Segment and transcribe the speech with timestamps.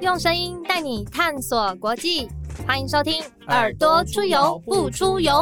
[0.00, 2.28] 用声音带你探索国际，
[2.64, 5.32] 欢迎收听《耳朵出游不出游》。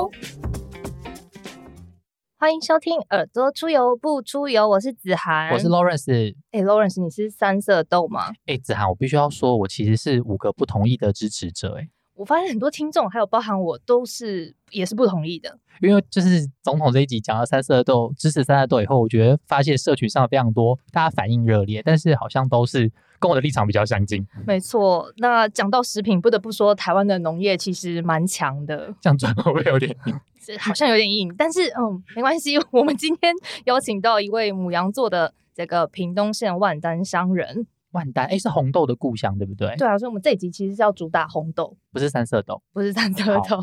[2.38, 6.34] 欢迎收听《耳朵出游不出游》，我是子涵，我是 Lawrence。
[6.52, 8.32] 哎，Lawrence，你是三色豆吗？
[8.46, 11.76] 哎，子涵，我必须要说，我其实是五个不同意的支持者。
[11.78, 15.56] 哎，我发现很多听众，还有包含我，都是也是不同意的。
[15.82, 24.26] 因为就是总统这一集讲了三色豆支持三色豆以后，我觉得发现社群上非常多大家反应热烈，但是好像都是跟我的立场比较相近。
[24.46, 28.94] 没错，那讲到食品，不得不说台湾的农业其实蛮强的。
[29.02, 30.18] 这样转会不会有点硬？
[30.58, 32.56] 好像有点硬，但是嗯，没关系。
[32.70, 37.66] 我们今天邀请到一位母羊座的这个屏东县万丹商人。
[37.96, 39.74] 万丹，哎，是红豆的故乡，对不对？
[39.76, 43.58] 对啊，所以我们这一集其实是要主打红豆，不是三色豆，不是三色豆。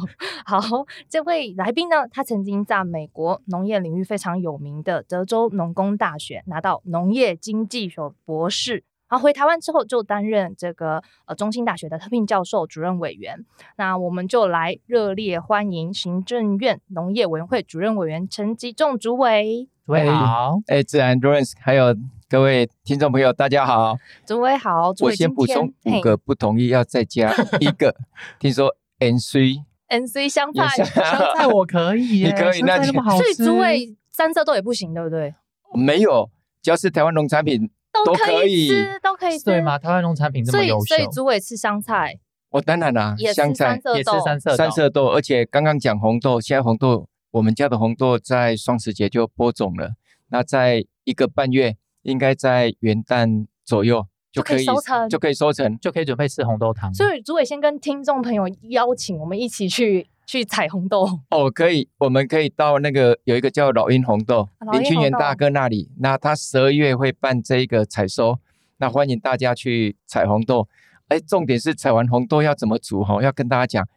[0.45, 0.59] 好，
[1.07, 13.45] 这位来宾呢，他曾经在美国农业领域非常有名的德州农工大学拿到农业经济学博士，然后回台湾之后就担任这个呃中兴大学的特聘教授、主任委员。
[13.77, 19.70] 那我们就来热烈欢迎行政院农业委员会主任委员陈吉仲主委。
[19.85, 21.93] 主委好，哎，自然 n 还有。
[22.29, 24.91] 各位听众朋友，大家好，诸位好。
[25.01, 27.93] 我先补充五个不同意，要再加 一个。
[28.40, 29.57] 听说 N C
[29.90, 30.87] N C 香菜香
[31.35, 32.81] 菜我可以， 你可以，那。
[32.81, 35.35] 所以诸位三色豆也不行，对不对？
[35.75, 36.29] 没有，
[36.62, 37.70] 只要是台湾农产品
[38.05, 39.77] 都可以吃，都可以吃，对吗？
[39.77, 42.18] 台湾农产品这么优秀，所以诸位吃香菜。
[42.51, 49.91] 我当然啦，香菜也是三色豆三色豆，而且刚刚讲红豆，现在红豆我们家的红豆在双十节就播种了，
[50.29, 51.75] 那在一个半月。
[52.03, 56.93] 应该在元旦左右就可以收成，就可以收成，就可以准备吃红豆汤。
[56.93, 61.07] 所以，朱伟先跟听众朋友邀请我们一起去去采红豆。
[61.29, 68.38] 哦，可以，我们可以到那个有一个叫老鹰红豆林清源大哥那里，那他十二月会办这一个采收，
[68.79, 70.68] 那欢迎大家去采红豆。
[71.07, 73.23] 哎，重点是采完红豆要怎么煮哈？
[73.23, 73.88] 要跟大家讲，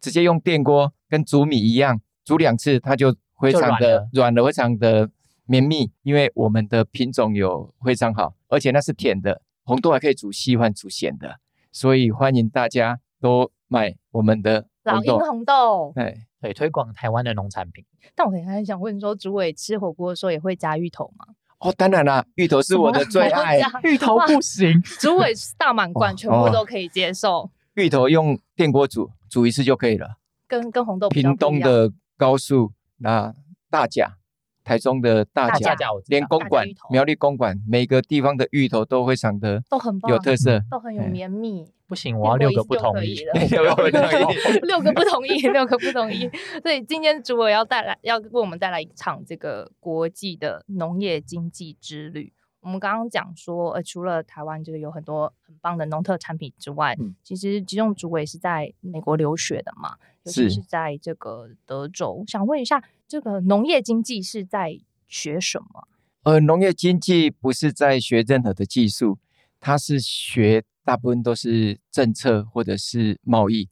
[0.00, 5.10] 直接用电锅跟煮米一样，煮两次它就非常的软了，非常的。
[5.44, 11.36] 绵密，因为我们的品种有非常好，而且那是甜的，红豆还可以煮稀饭、煮咸的，
[11.72, 17.84] 所以欢迎大家都买我们的老鹰红豆，对对，推广台湾的农产品。
[18.14, 21.26] 但我很想问说，主委吃火锅的时候也会加芋头吗？
[21.58, 27.50] 哦，当然啦，芋头是我的最爱，芋头不行， 主委大满贯，全部都可以接受。
[27.74, 30.18] 芋头用电锅煮，煮一次就可以了。
[30.46, 33.34] 跟跟红豆屏东的高速那
[33.70, 34.18] 大甲。
[34.64, 35.74] 台中的大甲，
[36.06, 41.66] 连公馆、苗栗公馆，每个地方的芋头都非常的都很有特色， 都很有绵密。
[41.88, 43.16] 不行，我要六个不同意，
[43.50, 46.30] 六个不同意， 六个不同意，六个不同意。
[46.62, 52.32] 所以今天主委要带来，要为我们带来一场这个国际的农业经济之旅。
[52.62, 62.22] 我们刚刚讲说，呃，除了台湾这个有很多很棒的农特产品之外，其实吉中主委是在美国留学的嘛，尤其是在这个德州。
[62.28, 64.78] 想问一下，这个农业经济是在
[65.08, 65.88] 学什么？
[66.22, 69.18] 呃，农业经济不是在学任何的技术，
[69.58, 73.68] 它是学大部分都是政策或者是贸易。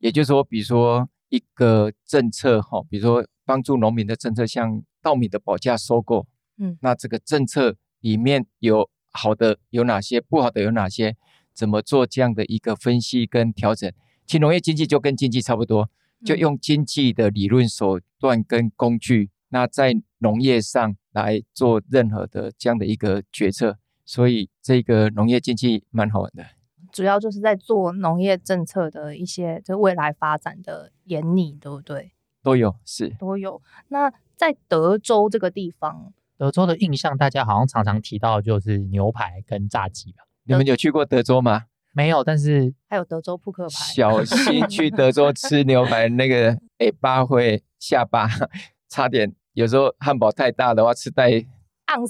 [0.00, 6.26] 也就是说，比如说一个政策哈，比如说帮助农民的政策，像稻米的保价收购，
[6.58, 7.74] 嗯，那这个政策。
[8.04, 11.16] 里面有好的有哪些，不好的有哪些？
[11.54, 13.90] 怎么做这样的一个分析跟调整？
[14.26, 15.88] 其实农业经济就跟经济差不多，
[16.22, 23.78] 就用经济的理论手段跟工具，那在农业上来做任何的这样的一个决策。
[24.04, 26.44] 所以这个农业经济蛮好玩的，
[26.92, 32.12] 主要就是在做农业政策的一些就未来发展的研拟，对不对？
[32.42, 33.62] 都有是都有。
[33.88, 36.12] 那在德州这个地方。
[36.36, 40.24] 德州的印象，大家好像常常提到就是牛排跟炸鸡吧？
[40.44, 41.64] 你们有去过德州吗？
[41.92, 43.70] 没有，但是还有德州扑克牌。
[43.70, 48.28] 小心 去德州吃牛排，那个尾巴会下巴，
[48.88, 51.40] 差点有时候汉堡太大的话，吃太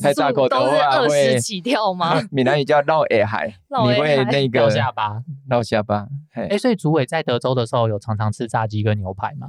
[0.01, 2.23] 太大口的话会起跳吗？
[2.33, 3.49] 闽南语叫绕耳海，
[3.85, 6.09] 你会那个绕下巴，绕下巴。
[6.33, 9.49] 哎，所以主委在德州的时候有常常吃炸鸡跟牛排吗？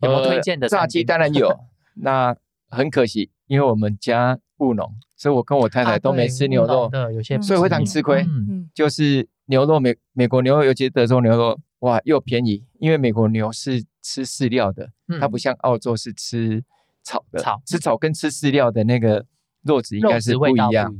[0.00, 1.04] 有没有推荐的炸鸡？
[1.04, 1.60] 当然有，
[1.96, 2.34] 那
[2.74, 3.30] 很可惜。
[3.46, 8.24] 因为我们家务农，所以我跟我太太都没吃牛肉，有些所以非常吃亏。
[8.72, 12.64] 就是牛肉美美国牛肉，尤其是德州牛肉，哇，又便宜。
[12.78, 14.90] 因为美国牛是吃饲料的，
[15.20, 16.64] 它不像澳洲是吃
[17.02, 17.38] 草的。
[17.38, 19.26] 草吃草跟吃饲料的那个
[19.62, 20.90] 肉质应该是不一样。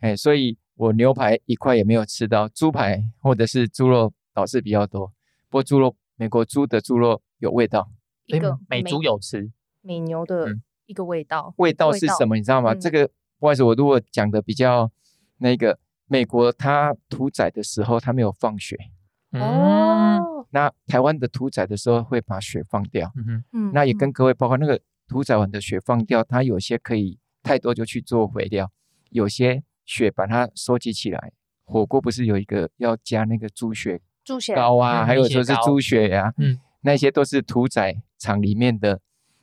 [0.00, 5.06] 哎，所以我牛排一块也没有吃到，猪排或者是猪肉倒是比较多。
[5.48, 7.88] 不过猪肉，美国猪的猪肉有味道，
[8.26, 9.52] 一个美猪有吃，
[9.82, 10.58] 美牛的。
[10.92, 12.36] 一个味道，味道是什么？
[12.36, 12.74] 你知道吗？
[12.74, 13.08] 这个
[13.38, 14.90] 不好意思，我如果讲的比较
[15.38, 18.76] 那个美国它屠宰的时候，它没有放血，
[19.32, 23.10] 嗯哦，那台湾的屠宰的时候会把血放掉。
[23.16, 24.78] 嗯哼嗯那也嗯跟各位包括，那个
[25.08, 28.70] 屠宰完的血放掉，它有些可以太多就去做肥料，
[29.10, 31.32] 有些血把它收集起来。
[31.64, 39.00] 火锅不是有一个要加那个猪血猪血膏啊，嗯还有说是猪血呀、嗯那些都是屠宰场里面的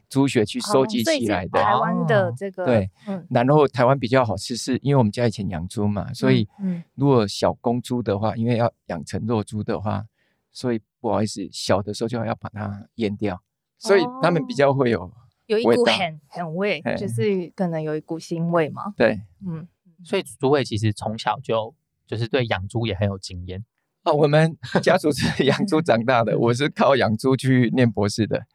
[0.09, 1.61] 猪血去收集起来的。
[1.61, 10.05] 台湾的哦这个对，嗯，然后台湾比较好吃，是因为我们家以前养猪嘛，所以嗯如果小公猪的话，因为要养成肉猪的话，
[10.51, 13.41] 所以不好意思，小的时候就要把它阉掉，
[13.77, 15.11] 所以他们比哦较会有
[15.45, 18.93] 有一股很很味，就是可能有一股腥味嘛。
[18.97, 19.67] 对嗯，
[20.03, 21.73] 所以朱伟其实从小就
[22.07, 23.63] 就是对养猪也很有经验。
[24.03, 28.45] 啊，我们家族是 养猪长大的，我是靠养猪去念博士的。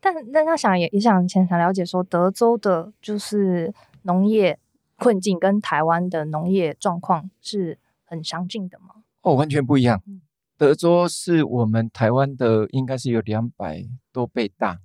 [0.00, 4.58] 但但他想也也想想想了解说，德州的就是农业
[4.96, 9.02] 困境跟台湾的农业状况是很相近的吗？
[9.22, 10.20] 哦，完全不一样嗯。
[10.56, 14.78] 德州是我们台湾的，应该是有两百多倍大。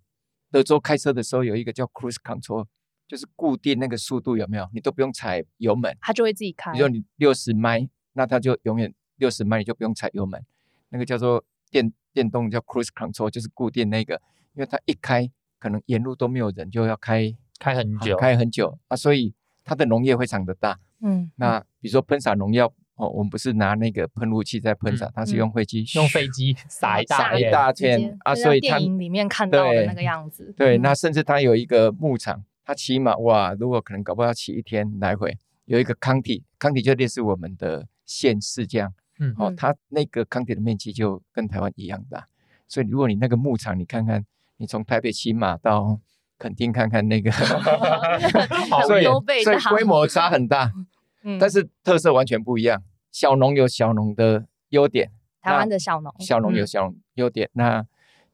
[0.49, 2.65] 德州开车的时候有一个叫 cruise control，
[3.07, 4.69] 就是固定那个速度有没有？
[4.73, 10.41] 你都不用踩油门，它就会自己开比如说你六十迈，那它就永远六十迈，你就不用踩油门。
[10.87, 14.21] 那个叫做电电动叫 cruise control，就是固定那个，
[14.55, 15.29] 因为它一开
[15.59, 20.79] 可能沿路都没有人，就要开开很久，开很久啊，所以它的农业非常的大。
[21.01, 25.37] 嗯，那比如说喷洒农药哦，我们不是拿那个喷雾器在喷洒，嗯它是嗯。
[25.37, 30.53] 用飞机用飞机撒一大片，撒一大片啊，所以它电影里面看到的那个样子。
[30.57, 30.81] 对，嗯。
[30.81, 38.93] 那甚至它有一个牧场，它骑马哇，如果可能搞不好要骑一天来回，有一个康体，康体就类似我们的县市这样。
[39.19, 39.33] 嗯。
[39.37, 42.25] 哦，嗯它那个康体的面积就跟台湾一样大，
[42.67, 44.25] 所以如果你那个牧场，你看看，
[44.57, 45.99] 你从台北骑马到
[46.37, 47.31] 垦丁看看那个，
[48.69, 49.03] 好所以
[49.43, 50.71] 所以规模差很大，
[51.23, 52.83] 嗯但是特色完全不一样。
[53.11, 55.11] 小农有小农的优点，
[55.41, 57.85] 台湾的小农，小农有嗯小农优点，那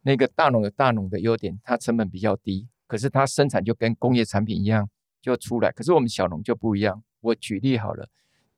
[0.01, 4.89] 那个大农有大农的优点，它成本比较低，可是它生产就跟工业产品一样
[5.21, 5.71] 就出来。
[5.71, 7.03] 可是我们小农就不一样。
[7.19, 8.09] 我举例好了，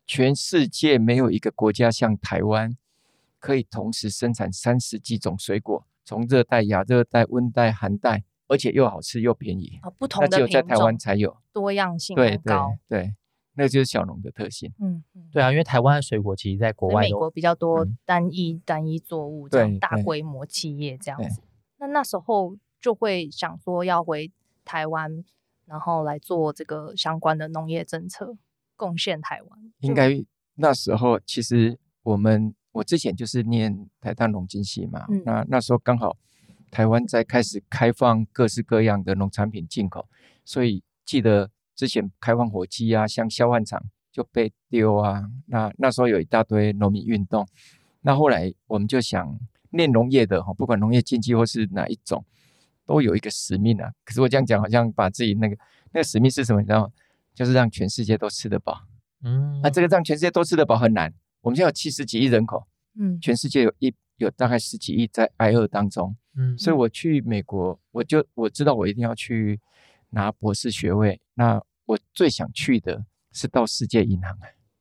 [0.07, 2.77] 全世界没有一个国家像台湾
[3.39, 11.37] 可以同时生产三十几种水果，从热带、亚热带、温带、寒带，而且又好吃又便宜，哦不同那只的品有在台湾才有。
[11.51, 12.55] 多样性对对。
[12.87, 13.15] 对，
[13.55, 14.73] 那就是小农的特性。
[14.79, 15.29] 嗯嗯。
[15.31, 21.41] 对啊，因为台湾的水果其实在国外美国比较多嗯单一、单一作物这样大规模企业这样子。
[21.77, 24.31] 那那时候就会想说要回
[24.65, 25.23] 台湾，
[25.65, 28.35] 然后来做这个相关的农业政策，
[28.75, 29.59] 贡献台湾。
[29.79, 30.23] 就应该
[30.55, 36.17] 那时候其实我们我之前就是念台大农经系嘛，嗯那那时候刚好
[36.69, 40.05] 台湾在开始开放各式各样的农产品进口，
[40.43, 43.81] 所以记得之前开放火鸡啊，像消防厂
[44.11, 47.47] 就被丢啊，那那时候有一大堆农民运动，
[48.01, 52.25] 那后来我们就想念农业的哈，不管农业经济或是哪一种，
[52.85, 53.91] 都有一个使命啊。
[54.03, 55.55] 可是我这样讲好像把自己那个
[55.91, 56.91] 那个使命是什么，你知道吗？
[57.35, 58.81] 就是让全世界都吃得饱。
[59.23, 61.13] 嗯，那这个让全世界都吃得饱很难。
[61.43, 62.65] 我们现在有七十几亿人口，
[62.97, 69.59] 嗯全世界有一有大概十几亿在挨饿当中，嗯所以我去美国，我就我知道我一定要去
[70.09, 71.19] 拿博士学位。
[71.33, 74.37] 那我最想去的是到世界银行。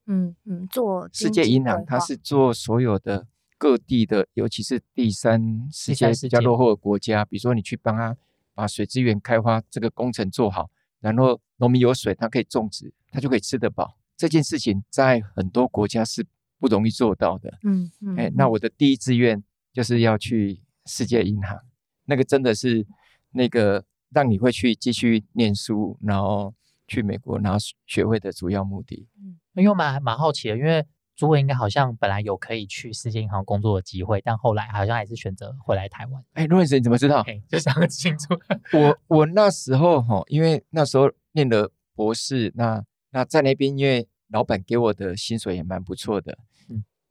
[0.06, 3.26] 嗯嗯，做世界银行它是做所有的
[3.58, 8.16] 各地的，尤其是第三世界第三世界比较落后的国家，比如说你去帮他
[8.54, 13.96] 把水资源开发这个工程做好，然后农民有水，他可以种植，他就可以吃得饱。
[14.16, 16.24] 这件事情在很多国家是
[16.62, 17.58] 不容易做到的。
[17.64, 19.42] 嗯嗯，哎，那嗯我的第一志愿
[19.72, 21.58] 就是要去世界银行，
[22.04, 22.86] 那个真的是
[23.32, 26.54] 那个让你会去继续念书，然后
[26.86, 29.08] 去美国拿学位的主要目的。
[29.18, 36.24] 嗯因为我蛮蛮好奇的，因为朱伟应该好像本来有可以去世界银行工作的机会，但后来好像还是选择回来台湾。
[36.34, 37.20] 哎，罗先生，你怎么知道？
[37.28, 38.28] 哎，就想很清楚。
[38.78, 46.38] 我我那时候哈，因为那时候念了博士，那那在那边，因为老板给我的薪水也蛮不错的，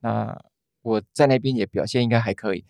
[0.02, 0.44] 那
[0.82, 2.64] 我在那边也表现应该还可以。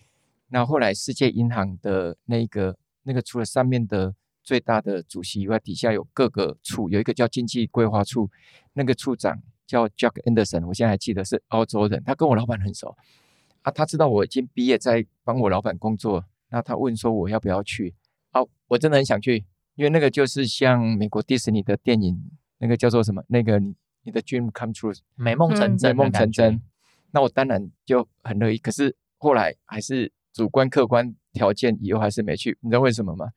[0.48, 8.30] 那后来世界银行的那个那个除了上面的最大的主席以外，底下有各个处，有一个叫经济规划处，
[8.74, 12.94] 那个处长叫 Jack Anderson，我现在还记得是澳洲人，他跟我老板很熟
[13.62, 17.94] 啊，他知道我已经毕业在帮我老板工作，那他问说我要不要去，
[18.32, 19.44] 啊，我真的很想去，
[19.76, 23.24] 因为那个就是像美国迪士尼的电影，那个叫做什么？
[23.28, 26.60] 那个你你的 dream come true，美梦成嗯真，美梦成真。。
[27.12, 32.58] 那我当然就很乐意，可是后来还是主观客观条件，以后还是没去。
[32.60, 33.28] 你知道为什么吗？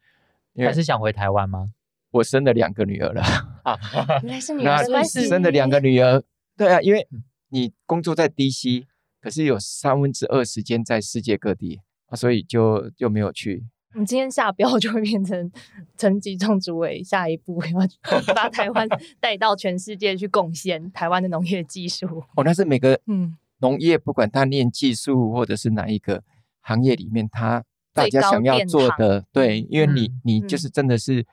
[0.54, 1.72] 因为还是想回台湾吗？
[2.12, 3.22] 我生了两个女儿了，
[3.64, 3.78] 啊，
[4.24, 6.24] 原来是女那儿的关系，生了两个女儿，
[6.56, 7.06] 对啊，因为
[7.50, 8.86] 你工作在 DC，
[9.20, 13.66] 可是有三分之二时间在世界各地啊，所以就就没有去。
[13.92, 15.52] 我们今天下标就会变成
[15.98, 17.80] 陈吉仲主委下一步要
[18.34, 18.88] 把台湾
[19.20, 22.24] 带到全世界去贡献台湾的农业技术。
[22.36, 26.24] 哦，那是每个嗯，农业，不管他念技术或者是哪一个
[26.62, 31.26] 行业里面，他大家想要做的，对，因为你你就是真的是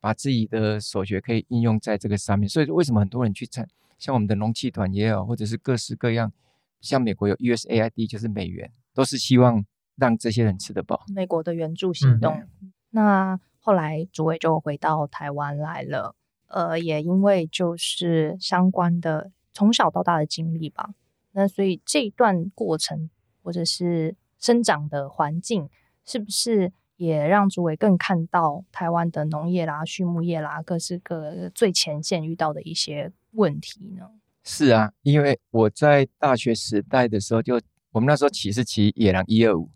[0.00, 3.68] 把自己的所学可以应用在这个上面，所以为什么很多人去参，
[3.98, 6.32] 像我们的农气团也有，或者是各式各样，
[6.80, 9.64] 像美国有 USAID 就是美元，都是希望
[9.96, 11.04] 让这些人吃得饱。
[11.14, 12.20] 美国的援助行嗯。
[12.20, 12.42] 动。
[12.90, 16.14] 那后来主委就回到台湾来了，
[16.46, 20.90] 呃，也因为就是相关的从小到大的经历吧，
[21.36, 23.10] 那所以这一段过程
[23.42, 25.68] 或者是生长的环境，
[26.06, 34.08] 是不是也让主委更看到台湾的农业啦、畜牧业啦，各式各最前线遇到的一些问题呢？
[34.42, 37.60] 是啊，因为我在大学时代的时候就，
[37.92, 39.70] 我们那时候骑是骑野狼一二五，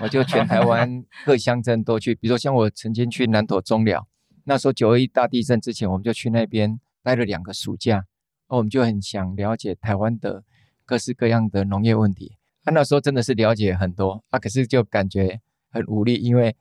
[0.00, 4.08] 我就全台湾 各乡镇都去，比如说像我曾经去南投中寮，
[4.44, 8.06] 那时候九二一大地震之前，我们就去那边待了两个暑假，
[8.46, 10.44] 哦，我们就很想了解台湾的
[10.84, 12.36] 各式各样的农业问题。
[12.64, 16.54] 啊，那时候真的是了解很多啊，可是就感觉很无力，因为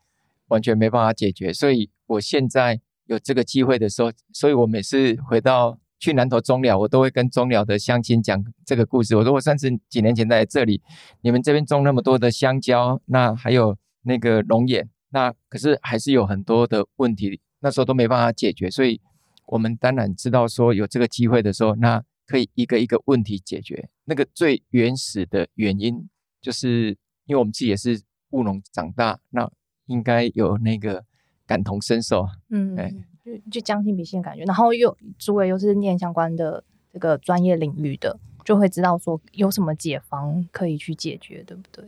[0.48, 1.54] 完全没办法解决。
[1.54, 9.16] 所以我现在有这个机会的时候，所以我每次回到去南投中寮，我都会跟中寮的乡亲讲这个故事。
[9.16, 10.82] 我说我三十几年前在这里，
[11.22, 18.72] 你们这边种那么多的香蕉，那还有那个龙眼，那可是还是有很多的问题，那时候都没办法解决。
[18.72, 19.00] 所以
[19.46, 23.90] 我们当然知道说有这个机会的时候，那可以一个一个问题解决。
[24.06, 26.08] 那个最原始的原因，
[26.42, 29.52] 就是因为我们自己也是务农长大，那
[29.88, 31.04] 应该有那个
[31.46, 32.32] 感同身受啊。
[32.50, 32.94] 嗯哎，
[33.26, 41.84] 就就将心比心的感觉，然后又诸位又是念相关的这个专业领域的，就会知道说有什么解方可以去解决，对不对？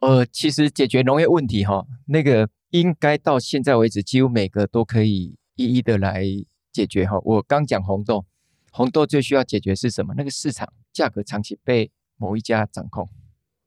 [0.00, 6.24] 呃，其实解决农业问题哈，那个应该到现在为止，几乎每个都可以一一的来
[6.70, 7.18] 解决哈。
[7.24, 8.26] 我刚讲红豆，
[8.76, 10.12] 红豆最需要解决是什么？
[10.18, 13.08] 那个市场价格长期被某一家掌控，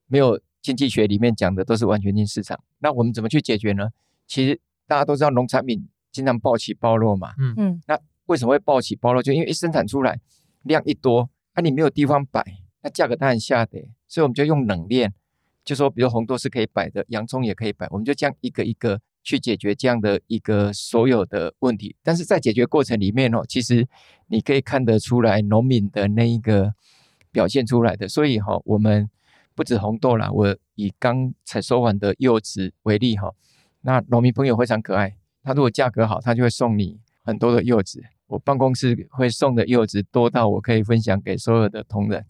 [0.06, 2.64] 没有经济学里面讲的都是完全性市场。
[2.78, 3.90] 那我们怎么去解决呢？
[4.28, 7.34] 其实大家都知道，农产品经常暴起暴落嘛。
[7.40, 9.24] 嗯嗯那为什么会暴起暴落？
[9.24, 10.22] 就因为一生产出来
[10.62, 12.46] 量一多，啊，你没有地方摆，
[12.84, 13.90] 那价格当然下跌。
[14.08, 15.12] 所以我们就用冷链，
[15.66, 21.96] 就说比如红豆是可以摆的，洋葱也可以摆，我们就这样一个一个去解决这样的一个所有的问题。
[22.02, 23.88] 但是在解决过程里面哦，其实
[24.26, 26.74] 你可以看得出来农民的那一个
[27.32, 28.08] 表现出来的。
[28.08, 29.08] 所以哈、我们
[29.54, 33.32] 不止红豆啦，我以刚才说完的柚子为例哈、
[33.82, 38.04] 那农民朋友非常可爱，他如果价格好，他就会送你很多的柚子。
[38.26, 42.26] 我办公室会送的柚子多到我可以分享给所有的同仁。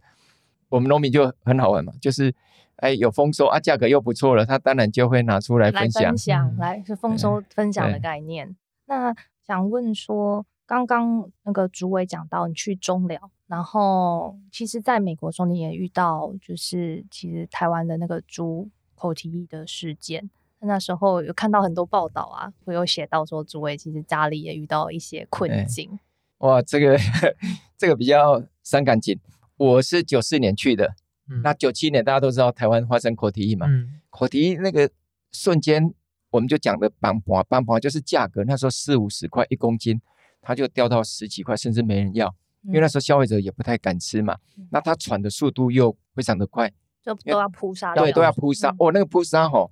[0.68, 2.36] 我们农民就很好玩嘛，就是
[2.80, 6.18] 哎有丰收啊，价格又不错了，他当然就会拿出来来分享分。
[6.18, 8.56] 享，嗯来是丰收分享的概念。
[8.86, 20.30] 那想问说，刚刚那个主委讲到你去中寮，然后其实在美国的时候你也遇到，就是其实台湾的那个猪口蹄疫的事件。
[20.62, 25.98] 那时候有看到很多报道啊，会有写到说主委其实家里也遇到一些困对境。
[26.40, 26.98] 哇，这个
[27.78, 29.18] 这个比较伤感情。
[29.56, 30.94] 我是九四年去的，
[31.30, 34.90] 嗯那九七年大家都知道台湾发生口蹄疫嘛，嗯口蹄疫那个
[35.32, 35.94] 瞬间，
[36.32, 40.02] 我们就讲的绑绑绑绑就是价格，那时候四五十块一公斤，
[40.42, 42.34] 它就掉到十几块，甚至没人要，
[42.64, 44.68] 因为那时候消费者也不太敢吃嘛嗯。
[44.72, 46.72] 那它喘的速度又非常的快，
[47.04, 48.76] 就都要扑杀，对，都要扑杀嗯。
[48.80, 49.72] 哦，那个扑杀吼，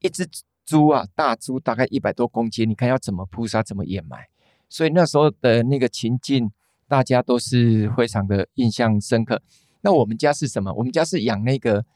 [0.00, 0.26] 一只
[0.64, 4.26] 猪啊，大猪大概一百多公斤，你看要怎么扑杀，怎么掩埋。
[4.68, 6.50] 所以那时候的那个情境，
[6.88, 9.40] 大家都是非常的印象深刻。
[9.86, 10.72] 那我们家是什么？
[10.72, 11.86] 我们家是养那个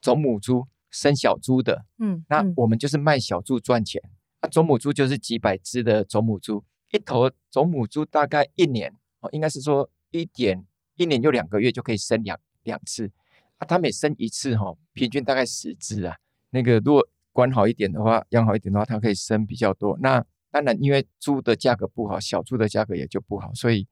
[0.00, 1.84] 种母猪，生小猪的。
[1.98, 4.00] 嗯，那嗯我们就是卖小猪赚钱。
[4.40, 10.64] 那种母猪就是几百只的种母猪，一头种母猪大概一年哦，应该是说一点
[10.96, 13.10] 一年就两个月就可以生两两次
[13.58, 13.66] 啊。
[13.66, 16.16] 它每生一次哈、哦，平均大概十只啊。
[16.48, 19.98] 那个如果管好一点的话，养好一点的话，它可以生比较多。
[20.00, 23.86] 那当然，因为猪的价格不好，小猪的价格也就不好，所以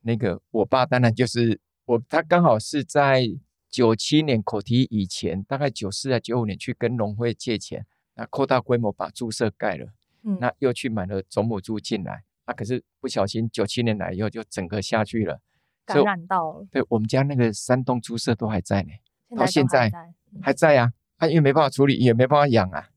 [0.00, 3.26] 那个我爸当然就是我，他刚好是在
[3.68, 9.88] 九七年口蹄疫以前，大概九四啊九五年去跟农会借钱，那扩大规模把猪舍盖了，
[10.22, 10.38] 嗯。
[10.40, 15.40] 那又去买了种母猪进来，啊，可是不小心九七年来以后就整个下去了，
[15.88, 18.92] 所感染到了，对我们家那个三栋猪舍都还在呢，
[19.36, 20.40] 到现在还在嗯。
[20.42, 22.88] 还在啊，啊，因为没办法处理，也没办法养啊，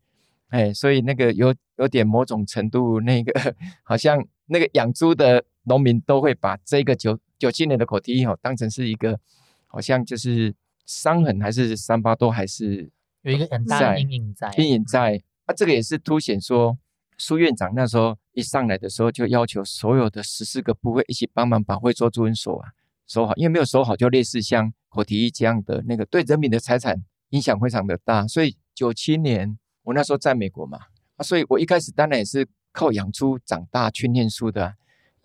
[0.49, 3.33] 哎，所以那个有有点某种程度那个
[3.83, 9.19] 好像那个养猪的农民都会把这个九九七年的口蹄疫哦当成是一个
[9.67, 10.55] 好像就是
[10.85, 12.89] 伤痕还是伤疤都还是
[13.21, 15.21] 有一个很大的阴影在，阴影在。
[15.45, 16.77] 啊，这个也是凸显说，
[17.17, 22.69] 苏院长那时候一上来的时候就要求所有的十四个部会一起帮忙把会做朱恩锁啊
[23.05, 28.27] 守好，因为没有守好就类似像口蹄疫这样的那个对人民的财产影响非常的大。
[28.27, 30.79] 所以九七年我那时候在美国嘛，
[31.15, 34.75] 啊，所以我一开始当然也是靠养猪长大去念书的，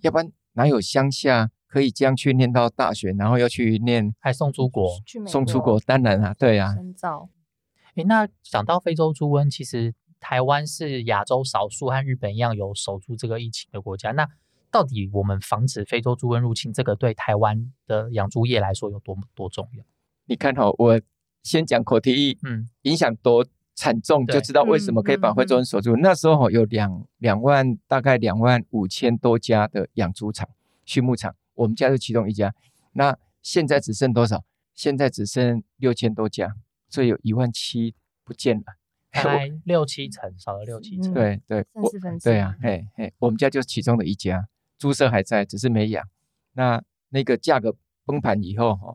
[0.03, 4.89] 要不然哪有乡下可以这样去念到大学，然后要去念还送出国，
[5.27, 6.75] 送出国，当然啊，对啊。
[6.75, 7.31] 深造。
[7.95, 9.95] 哎，那讲到非洲猪瘟，其实。
[10.25, 14.13] 台湾是亚洲少数和日本一样有守住这个疫情的国家。
[14.13, 14.25] 那
[14.71, 19.85] 到底我们防止非洲猪瘟入侵，这个对台湾的养猪业来说有多么多重要？
[20.27, 21.01] 你看哈，我
[21.43, 23.45] 先讲口蹄疫，嗯，影响多
[23.83, 25.97] 惨重，就知道为什么可以把非洲人锁住。
[25.97, 30.49] 那时候有两两万，大概两万五千多家的养猪场、
[30.85, 32.55] 畜牧场，我们家就其中一家。
[32.93, 34.45] 那现在只剩多少？
[34.73, 36.55] 现在只剩六千多家，
[36.89, 38.65] 所以有一万七不见了。
[39.11, 41.13] 开六七成，少了六七成。
[41.13, 41.91] 对对，我
[42.23, 44.47] 对啊，嘿嘿，我们家就是其中的一家，
[44.79, 46.09] 猪舍还在，只是没养。
[46.53, 47.75] 那那个价格
[48.07, 48.95] 崩盘以后哈，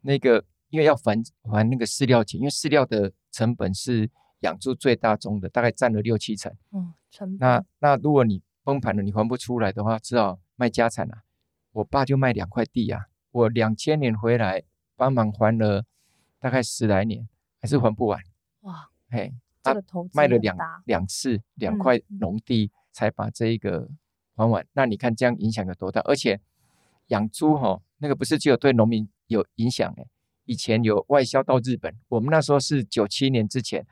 [0.00, 4.10] 那个因为要还还那个饲料钱，因为饲料的成本是
[4.44, 6.54] 养猪最大宗的，大概占了六七成。
[6.72, 11.22] 嗯，成那那如果你崩盘了，你还不出来的话，只好卖家产了。
[11.72, 14.62] 我爸就卖两块地啊，我两千年回来
[14.96, 15.84] 帮忙还了
[16.38, 17.28] 大概十来年，
[17.60, 18.22] 还是还不完。
[18.60, 19.34] 哇，嘿。
[19.66, 19.74] 他
[20.12, 23.88] 卖了两两次两块农地才把这一个
[24.36, 26.02] 还完，那你看这样影响有多大？
[26.02, 26.38] 而且
[27.06, 30.06] 养猪哈，那个不是只有对农民有影响诶，
[30.44, 33.86] 以前有外销到日本，我们那时候是九七年之前，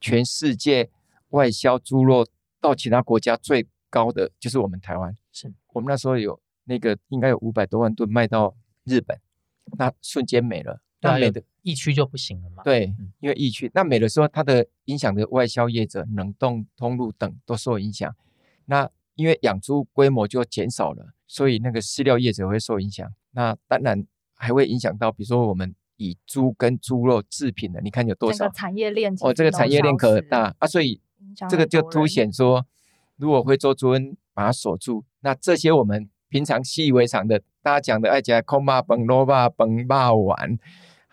[0.00, 0.90] 全世界
[1.30, 2.26] 外销猪肉
[2.60, 9.18] 到其他国家最高的就是我们台湾，是我们那时候有那个应该有五百多万吨卖到日本，
[9.78, 10.80] 那瞬间没了。
[11.00, 12.62] 那美的疫区就不行了嘛？
[12.62, 18.16] 对，因为疫区，那美的时候它的影响的外销业者、冷冻通路等都受影响。
[18.64, 23.12] 那因为养猪规模就减少了，所以那个饲料业者会受影响。
[23.32, 29.14] 那当然还会影响到，比如说我们以猪跟猪肉制品的，你看有多少产业链？
[29.20, 31.00] 哦，这个产业链可大啊，所以
[31.48, 32.66] 这个就凸显说，
[33.16, 40.58] 如果会做猪瘟把它锁住，那这些我们平常习以为常的，大家讲的爱加空巴本罗巴本霸丸。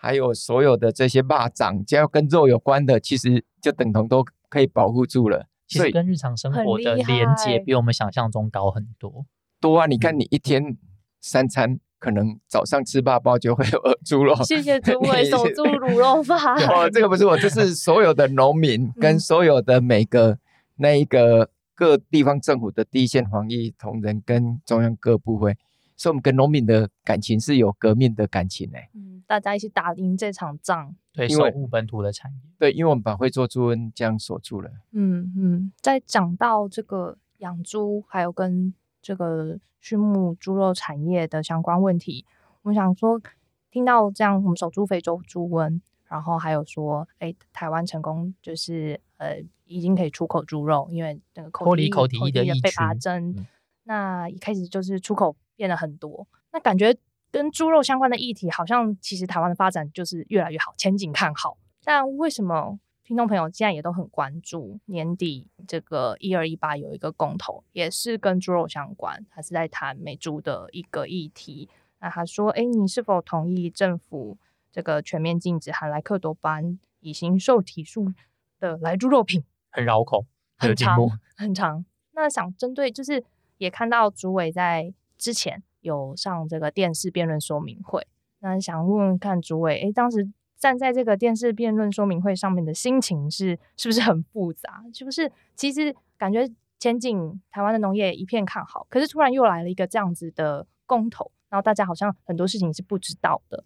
[0.04, 5.46] 还有所有的这些霸掌，只要跟肉有关的，其实就等同都可以保护住了。
[5.68, 9.28] 其实跟日常生活的连接比我们想象中高很多。
[9.60, 9.86] 多啊！
[9.86, 10.76] 你看，你一天
[11.22, 14.36] 三餐可能早上吃八包就会有猪肉。
[14.44, 16.40] 谢谢诸位 守住卤肉饭。
[16.68, 20.40] 哦，这个不是我，这是所有的农民跟所有的每个
[20.78, 25.56] 那一个各地方政府的第一线防疫同仁跟中央各部会。
[25.96, 28.90] 所以，我们跟农民的感情是有革命的感情诶。
[28.96, 32.38] 嗯，大家一起打赢这场仗，对，守护本土的产业。
[32.58, 34.72] 对，因为我们把会做猪瘟这样锁住了。
[34.94, 42.26] 嗯嗯，在讲到这个养猪，还有跟这个畜牧猪肉产业的相关问题，
[42.64, 43.22] 我想说，
[43.70, 53.48] 听到这样，我们守住非洲猪瘟，然后还有说，哎，台湾成功就是呃，已经可以出口猪肉，因为那个脱离口蹄疫的被拔针。
[53.84, 55.36] 那一开始就是出口。
[55.58, 56.98] 变了很多，那感觉
[57.30, 61.56] 跟猪肉相关的议题，好像其实台湾的发展就是越来越好，前景看好。
[61.84, 62.80] 但为什么
[63.12, 71.70] 听众朋友现在也都很关注年底这个一二一八有一个公投，也是跟猪肉相关，他是在谈美猪的一个议题。
[72.00, 74.38] 那他说：“哎，你是否同意政府
[74.72, 78.14] 这个全面禁止含莱克多巴胺乙型受体素
[78.62, 80.98] 的来猪肉品？”很绕口，很长，
[81.36, 81.84] 很长。
[82.14, 83.22] 那想针对，就是
[83.58, 84.94] 也看到主委在。
[85.18, 88.08] 之前有上这个电视辩论说明会，
[88.40, 94.84] 那想问问看主委，哎，当时站在这个电视辩论说明会上面的心情是是不是很复杂？
[94.94, 96.48] 是不是其实感觉
[96.78, 103.66] 前景台湾的农业一片看好，可是突然又来了一个这样子的公投，然后大家好像很多事情是不知道的。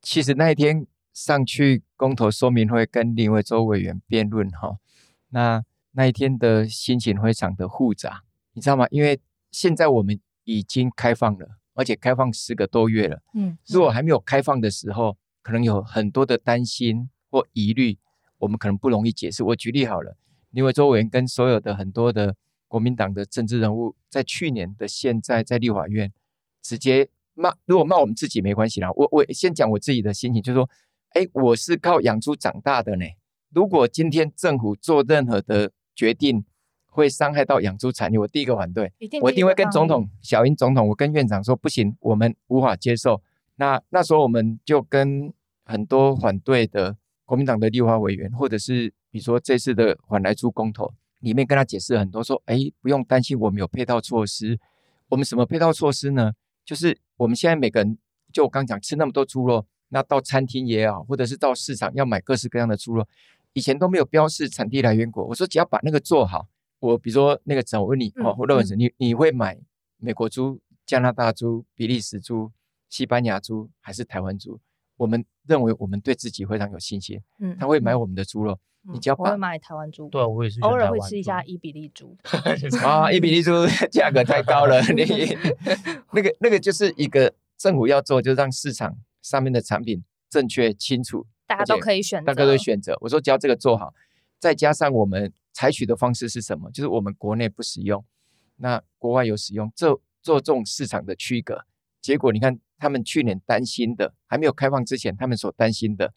[0.00, 4.78] 其实那一天上去公投说明会跟林维洲委员辩论哈，
[5.30, 8.86] 那那一天的心情非常的复杂，你知道吗？
[8.90, 10.18] 因为现在我们。
[10.48, 13.20] 已经开放了，而且开放十个多月了。
[13.34, 17.96] 嗯，如果还没有开放的时候，可能有很多的担心或疑虑，
[18.38, 19.44] 我们可能不容易解释。
[19.44, 20.16] 我举例好了，
[20.50, 22.34] 因为周委员跟所有的很多的
[22.66, 26.12] 国民党的政治人物，在去年的现在在立法院
[26.60, 28.90] 直接骂，如果骂我们自己没关系啦。
[28.96, 30.68] 我我先讲我自己的心情，就是说，
[31.10, 33.06] 哎，我是靠养猪长大的呢。
[33.50, 36.44] 如果今天政府做任何的决定，
[36.88, 43.22] 会伤害到养猪产业，我第一个反对，我一定会跟总统小英总统，我跟院长说不行，我们无法接受。
[43.56, 45.32] 那那时候我们就跟
[45.64, 54.58] 很多反对的国民党的立法委员，或者是比如说这次的反来猪公投里面跟他解释很多，说，哎，不用担心，我们有配套措施。
[55.08, 56.32] 我们什么配套措施呢？
[56.64, 57.96] 就是我们现在每个人，
[58.32, 63.06] 就我刚讲，吃那么多猪肉，那到餐厅也好，或者是到市场要买各式各样的猪肉，
[63.52, 65.24] 以前都没有标示产地来源国。
[65.24, 66.46] 我说只要把那个做好，
[66.80, 69.56] 我比如说那个怎我问你哦，或者是你你会买
[69.98, 72.50] 美国猪、加拿大猪、比利时猪、
[72.88, 74.60] 西班牙猪还是台湾猪？
[74.96, 78.58] 我们认为我们对自己非常有信心，嗯，他会买我们的猪肉。
[78.88, 82.16] 你只要我会买台湾猪，对我也是偶尔会吃一下伊比利猪。
[82.82, 83.50] 啊，伊比利猪
[83.90, 85.04] 价格太高了，你
[86.12, 92.96] 那个那个就是一个政府要做，就是让市场上面的产品正确清楚，大家都可以选，大家都选择。
[93.00, 93.92] 我说只要这个做好，
[94.38, 96.70] 再加上我们采取的方式是什么？
[96.70, 98.02] 就是我们国内不使用，
[98.56, 99.88] 那国外有使用，这
[100.22, 101.66] 做这种市场的区隔。
[102.06, 106.14] 结果你看，他们去年担心的还没有开放之前，他们所担心的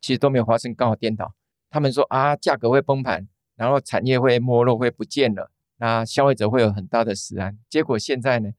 [0.00, 1.34] 其实都没有发生，刚好颠倒。
[1.68, 7.58] 他们说啊，价格会崩盘，然后产业会没落，会不见了，那消费者会有很大的死安。
[7.68, 8.50] 结果现在呢，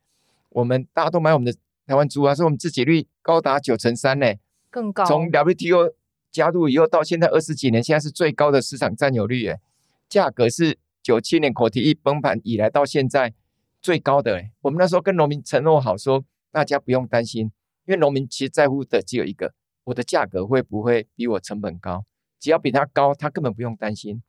[0.49, 4.35] 我们大家都买我们的台湾猪啊，说我们自给率高达九成三呢，
[4.69, 5.03] 更高。
[5.03, 5.95] 从 WTO
[6.31, 9.59] 加入以后到现在二十几年，现在是最高的市场占有率诶，
[10.07, 13.33] 价格是九七年口蹄疫崩盘以来到现在
[13.81, 14.51] 最高的诶。
[14.61, 17.51] 我们那时候跟农民承诺好说，大家不用担心，
[17.85, 19.53] 因为农民其实在乎的只有一个，
[19.85, 22.05] 我的价格会不会比我成本高。
[22.39, 24.21] 只要比他高，他根本不用担心。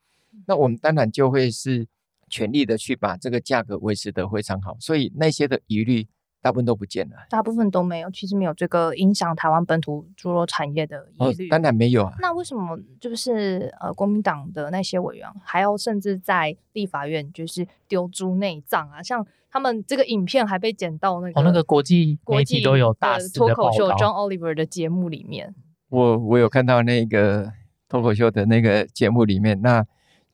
[0.46, 1.86] 那我们当然就会是
[2.28, 6.06] 全力的去把这个价格维持得非常好，所以那些的疑虑
[6.40, 8.10] 大部分都不见了，大部分都没有。
[8.10, 12.14] 其实没有这个影响台湾本土猪肉产业的疑虑，当然没有啊。
[12.20, 19.02] 那为什么就是呃国民党的那些委员还要甚至在立法院就是丢猪内脏啊？
[19.02, 25.54] 像他们这个影片还被剪到那个哦那个国际国际都有大脱口秀 John Oliver 的节目里面。
[25.88, 27.52] 我我有看到那个。
[27.90, 29.82] 脱口秀的那个节目里面，那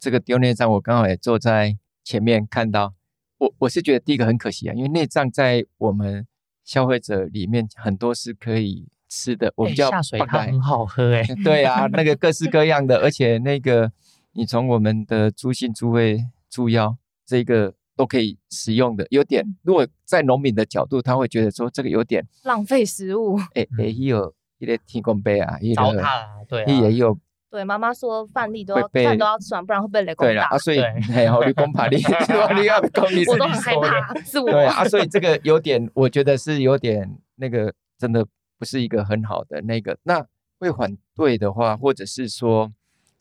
[0.00, 2.94] 这个丢内脏，我刚好也坐在前面看到。
[3.38, 6.26] 我我是觉得第一个很可惜啊，因为内脏在我们
[6.64, 9.52] 消费者里面很多是可以吃的。
[9.56, 11.22] 我们叫下水汤很好喝哎。
[11.44, 13.90] 对啊，那个 各式各样的，而且那个
[14.32, 19.06] 你从我们的猪心、猪胃、猪腰这个都可以食用的。
[19.10, 23.38] 有点，如果在农民的角度，他会觉得说这个有点浪费食物。
[23.54, 27.18] 哎哎，有一个提供杯啊，糟蹋啊，对，也有。
[27.54, 30.32] 对，妈妈说饭粒都要饭都要吃完，不然会被雷公打。
[30.32, 31.98] 对啊，所以嘿，好，你公怕你，
[32.58, 34.50] 你要公 你我都很害怕，是我。
[34.50, 38.26] 对啊，所以这个有点，我觉得是有点那个，真的
[38.58, 39.96] 不是一个很好的那个。
[40.02, 40.26] 那
[40.58, 42.72] 会反对的话，或者是说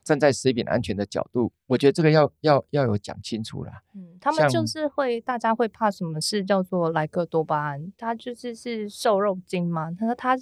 [0.03, 3.83] 站在食品安全的角度，我觉得这个要要要有讲清楚啦。
[3.93, 7.93] 嗯，他们就是会，大家会怕什么事叫做莱克多巴胺？
[7.95, 9.91] 它就是是瘦肉精吗？
[9.91, 10.35] 他说他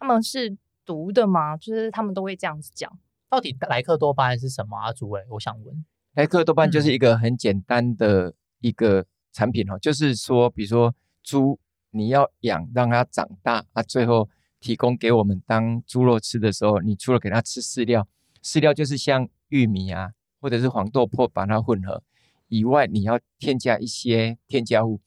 [0.00, 1.56] 他们是毒的吗？
[1.56, 2.92] 就是他们都会这样子讲。
[3.28, 5.20] 到底莱克多巴胺是什么啊，诸位？
[5.30, 5.84] 我想问，
[6.14, 11.58] 莱克多巴胺就是一个很简单的一个产品哦，就是说，比如说猪
[11.90, 14.28] 你要养让它长大啊，最后
[14.60, 18.06] 提供给我们当猪肉吃的时候，你除了给它吃饲料，
[18.42, 22.02] 饲料就是像玉米啊或者是黄豆粕把它混合
[22.48, 25.00] 以外，你要添加一些添加物。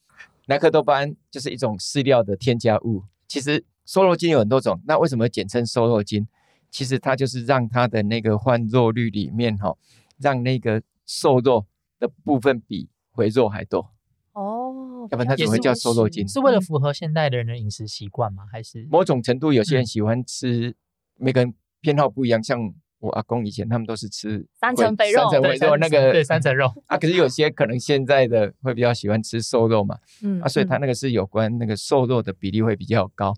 [0.48, 3.04] 莱克多巴胺就是一种饲料的添加物。
[3.28, 6.28] 其实瘦肉精有很多种，那为什么简称瘦肉精？
[6.70, 9.76] 其实它就是让它的那个换肉率里面哈，
[10.18, 11.66] 让那个瘦肉
[12.00, 13.92] 的部分比肥肉还多
[14.34, 16.28] 哦，要不然它怎么会叫瘦肉精？
[16.28, 18.46] 是为了符合现代的人的饮食习惯吗？
[18.52, 20.76] 还是某种程度有些人喜欢吃，
[21.18, 22.42] 每个人偏好不一样。
[22.42, 22.58] 像
[23.00, 33.34] 我阿公以前他们都是吃三层肥肉，三层肥肉那个对三层肉啊，可是有些可能现在的会比较喜欢吃瘦肉嘛，嗯啊，所以它那个是有关那个瘦肉的比例会比较高，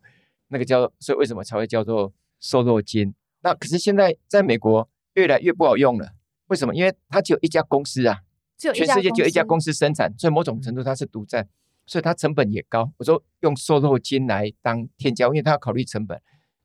[0.49, 3.13] 那个叫所以为什么才会叫做瘦肉精？
[3.43, 6.13] 那可是现在在美国越来越不好用了，
[6.47, 6.75] 为什么？
[6.75, 8.21] 因为它只有一家公司啊，
[8.57, 11.47] 全世界只有一家公司生产，所以某种程度它是独占，
[11.85, 12.91] 所以它成本也高。
[12.97, 16.21] 我说用瘦肉精来当添加，因为它要考虑成本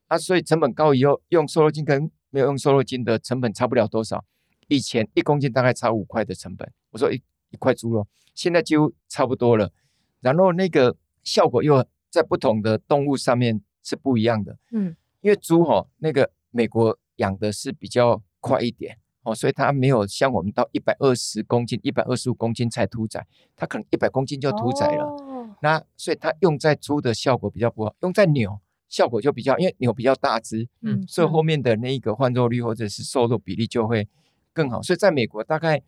[0.09, 4.25] 啊，所以成本高以后用瘦肉精跟没有用瘦肉精的成本差不了多少。
[4.69, 9.73] 以前一公斤大概差五块的成本，我说一一块猪肉，现在几乎差不多了。
[10.21, 16.31] 然后那个效果又在不同的动物上面是不一样的，嗯，因为猪哈那个。
[16.57, 25.57] 美国养的是比较快一点哦，所以它没有像我们到一百二十公斤、一百二十五公斤才屠宰，它可能一百公斤就屠宰了。
[25.61, 34.09] 那所以它用在猪的效果比较不好，用在牛效果就比较，因为牛比较大只，嗯，所以后面的那一个换肉率或者是瘦肉比例就会
[34.53, 34.81] 更好。
[34.81, 35.83] 所以在美国大概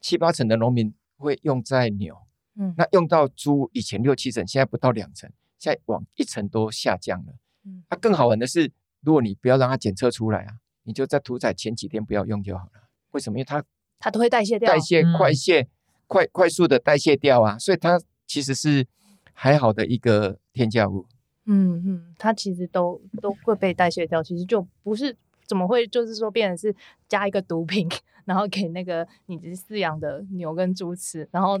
[0.00, 2.16] 七八成的农民会用在牛，
[2.56, 7.34] 嗯，那用到猪以前六七成，现在不到两成，现在往一成都下降了。
[7.64, 8.70] 嗯啊，更好玩的是，
[9.04, 12.88] 如果你不要让它检测出来啊，你就在屠宰前几天不要用就好了。
[13.12, 13.38] 为什么？
[13.38, 13.62] 因为它
[13.98, 14.72] 它都会代谢掉。
[14.72, 15.68] 代谢嗯快泄，
[16.06, 18.86] 快快速的代谢掉啊，所以它其实是
[19.32, 21.06] 还好的一个添加物。
[21.46, 25.14] 嗯嗯，它其实都都会被代谢掉，其实就不是
[25.46, 26.74] 怎么会就是说变成是
[27.06, 27.88] 加一个毒品，
[28.24, 31.58] 然后给那个你饲养的牛跟猪吃，然后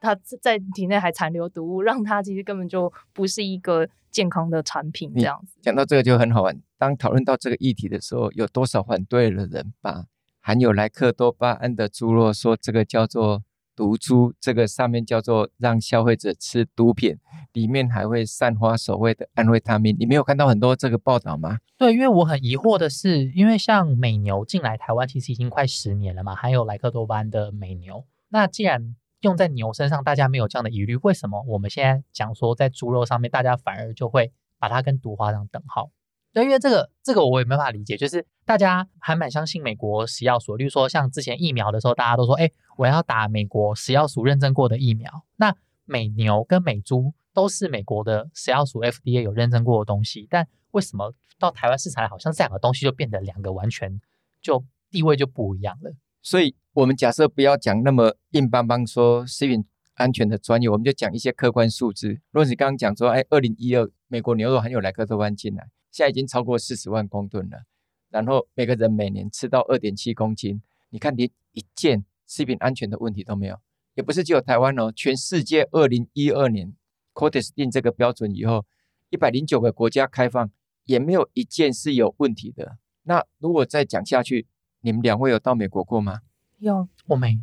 [0.00, 5.58] 它在体内还残留毒物，让它其实根本就不是一个健康的产品这样子。
[5.62, 6.60] 讲到这个就很好玩。
[6.78, 10.04] 当讨论到这个议题的时候，有多少反对的人把
[10.40, 13.42] 含有莱克多巴胺的猪肉说这个叫做
[13.74, 17.16] 毒猪，这个上面叫做让消费者吃毒品，
[17.54, 19.96] 里面还会散发所谓的安慰他命。
[19.98, 21.58] 你没有看到很多这个报道吗？
[21.78, 35.90] 对，因为我很疑惑的是，因为像美牛进来台湾其实已经快十年了嘛，含有莱克多巴胺的美牛，那既然用在牛身上，大家没有这样的疑虑，为什么我们现在讲说在猪肉上面，大家反而就会把它跟毒画上等号？
[36.32, 45.24] 对，因为这个这个我也没办法理解，就是大家还蛮相信美国食药所，例如说像之前疫苗的时候，大家都说，哎，我要打美国食药署认证过的疫苗。
[45.36, 54.00] 那美牛跟美猪都是美国的食药署 FDA 有认证过的东西，但为什么到台湾市场来，好像这两个东西就变得两个完全
[54.42, 55.92] 就地位就不一样了？
[56.24, 62.08] 所以我们假设不要讲那么硬邦邦说食品安全的专业，我们就讲一些客观数字。
[62.30, 67.64] 如果你刚刚讲说，哎，二零一二美国牛肉含有莱克多巴胺进来，现在已经超过四十万公吨了，
[68.08, 73.60] 然后每个人每年吃到二点七公斤，你看连一件食品安全的问题都没有，
[73.94, 76.72] 也不是只有台湾哦，全世界二零一二年
[77.12, 78.64] Codex 定这个标准以后，
[79.10, 80.50] 一百零九个国家开放，
[80.86, 82.78] 也没有一件是有问题的。
[83.02, 84.46] 那如果再讲下去，
[84.84, 86.20] 你们两位有到美国过吗？
[86.58, 87.38] 有我没有。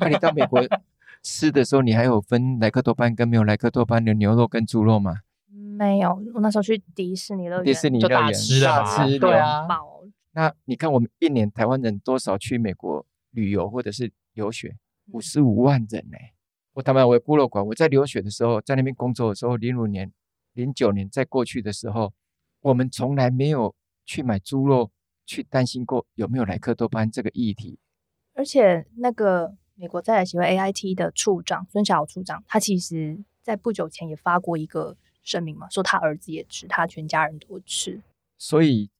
[0.00, 0.60] 那你到美国
[1.22, 5.20] 吃的时候，你还有分莱克多巴胺跟没有莱克多巴胺的牛肉跟猪肉吗？
[5.48, 6.20] 没有？
[6.34, 14.76] 我那时候去迪士尼乐园，迪士尼就大乐园大吃对啊饱那你看我们一年台湾人多少去美国旅游或者是游学？
[15.12, 16.18] 五十五万人呢、
[16.74, 20.12] 我他妈我孤陋馆，我在留学的时候，在那边工作的时候，零五年、
[20.54, 22.12] 零九年在过去的时候，
[22.62, 23.72] 我们从来没有
[24.04, 24.90] 去买猪肉，
[25.30, 27.78] 去担心过有没有莱克多巴胺这个议题。
[28.34, 38.02] 而且那个美国在来协会 AIT 的处长孙小处长，他其实在不久前也发过一个声明嘛，说他儿子也吃，他全家人都吃。
[38.38, 38.90] 所以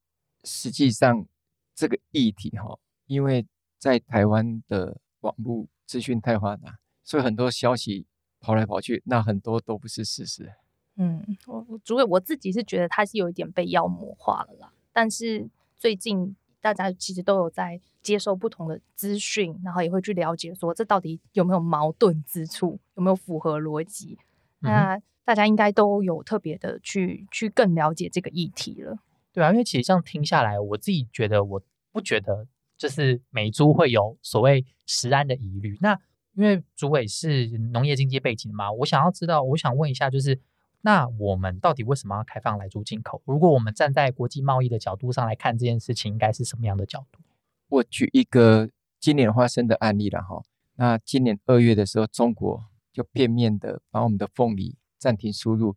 [0.44, 1.26] 实际上
[1.74, 3.44] 这个议题哈，因为
[3.76, 8.06] 在台湾的网络资讯太发达，所以很多消息
[8.38, 10.52] 跑来跑去，那很多都不是事实。
[10.96, 15.48] 嗯，我我主委我自己是觉得他是有一点被妖魔化了啦，但是
[15.80, 24.18] 最近大家其实都有在接受不同的资讯，然后也会去了解说这到底有没有矛盾之处，有没有符合逻辑。
[24.60, 28.98] 嗯那大家应该都有特别的去去更了解这个议题了。
[29.32, 31.62] 对啊，因为其实这样听下来，我自己觉得我
[31.92, 35.78] 不觉得就是美猪会有所谓食安的疑虑。
[35.80, 35.98] 那
[36.34, 40.38] 因为主委是农业经济背景嘛，我想要知道，我想问一下，就是
[40.82, 43.20] 那我们到底为什么要开放来猪进口？
[43.24, 47.20] 如果我们站在国际贸易的角度上来看这件事情，应该是什么样的角度？
[47.68, 50.42] 我举一个今年发生的案例了哈。
[50.76, 55.76] 那今年二月的时候，中国就片面的把我们的凤梨暂停输入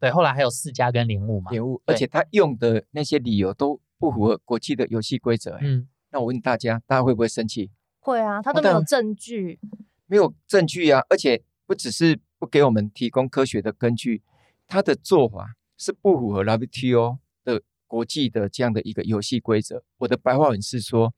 [0.00, 5.52] 对，后来还有四家跟莲雾嘛，莲雾，而且他用的那些理由都不符合国际的游戏规则。
[5.56, 7.70] 欸嗯，那我问大家，大家会不会生气？
[8.00, 9.58] 会啊，他哦都没有证据。
[10.06, 14.22] 没有证据啊，而且不只是不给我们提供科学的根据，
[14.68, 19.82] 他的做法是不符合 WTO 的国际的这样的一个游戏规则。
[19.96, 21.14] 我的白话文是说，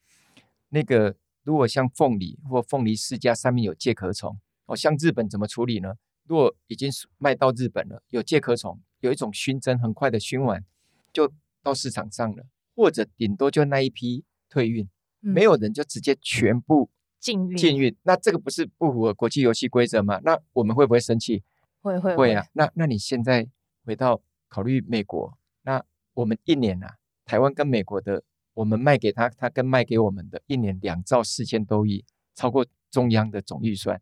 [0.69, 5.95] 那个如果像凤梨或凤梨世家上面有介壳虫，哦，像日本怎么处理呢？
[6.27, 10.65] 如果已经卖到日本了，有介壳虫，有一种熏蒸很快的熏完
[11.13, 12.45] 就到市场上了，
[12.77, 14.89] 或者顶多就那一批退运，
[15.23, 20.21] 嗯没有人就直接全部禁运，禁运，那这个不是不符合国际游戏规则吗？
[20.23, 21.43] 那我们会不会生气？
[21.81, 22.47] 会会会啊。
[22.53, 23.47] 那那你现在
[23.85, 25.83] 回到考虑美国，那
[26.15, 28.23] 我们一年啊，台湾跟美国的，
[28.55, 34.01] 我们卖给他，他跟卖给我们的，一年两兆四千多亿，超过中央的总预算，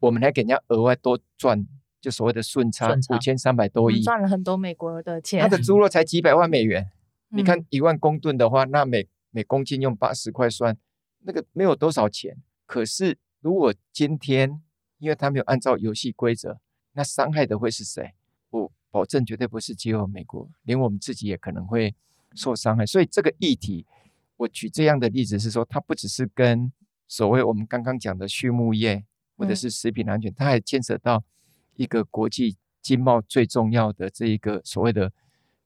[0.00, 1.66] 我们还给人家额外多赚，
[2.00, 5.40] 就所谓的顺差五千三百多亿，们赚了很多美国的钱。
[5.40, 6.90] 他的 猪肉才几百万美元。
[7.28, 10.76] 你看嗯一万公吨的话，那每每公斤用八十块算，
[11.20, 12.36] 那个没有多少钱。
[12.66, 14.62] 可是如果今天
[14.98, 16.60] 因为他没有按照游戏规则，
[16.94, 18.14] 那伤害的会是谁？
[18.50, 21.94] 我保证绝对不是只有美国，连我们自己也可能会
[22.34, 22.86] 受伤害。
[22.86, 23.84] 所以这个议题，
[24.36, 26.72] 我举这样的例子是说，它不只是跟
[27.08, 29.04] 所谓我们刚刚讲的畜牧业
[29.36, 31.22] 或者嗯是食品安全，它还牵扯到
[31.74, 35.12] 一个国际经贸最重要的这一个所谓的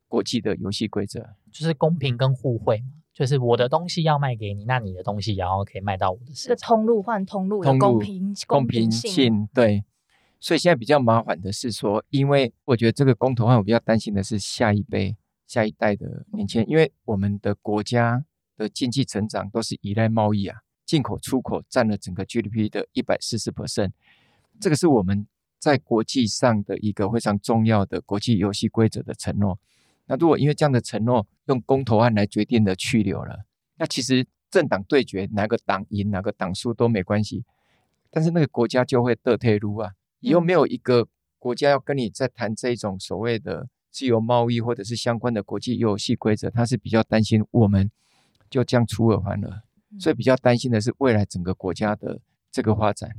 [0.09, 2.93] 国际的游戏规则，就是公平跟互惠嘛。
[3.13, 6.77] 就是我的东西要卖给你，那你的东西也要可以卖到我的市这个场。
[6.77, 9.85] 通路换通路的通路公平公平性，性对。
[10.41, 18.25] 所以现在比较麻烦的是说，因为我觉得这个公投案，我比较担心的是下一辈、下一代的年轻人，因为我们的国家
[18.57, 23.91] 的经济成长都是依赖贸易啊，进口、出口占了整个 GDP 的一百四十 percent，
[24.61, 25.27] 这个是我们
[25.59, 29.59] 在国际上的一个非常重要的国际游戏规则的承诺。
[30.07, 33.45] 那如果因为这样的承诺用公投案来决定的去留了，
[33.77, 37.45] 那其实政党对决哪个党赢哪个党输都没关系，
[38.11, 41.07] 但是那个国家就会得退路啊，以后嗯没有一个
[41.39, 47.91] 国家要跟你在谈这种所谓的自由贸易或者是相关的国际游戏规则，他是比较担心我们
[48.51, 49.63] 就这样出尔反尔，
[49.99, 53.11] 所以比较担心的是未来整个国家的这个发展。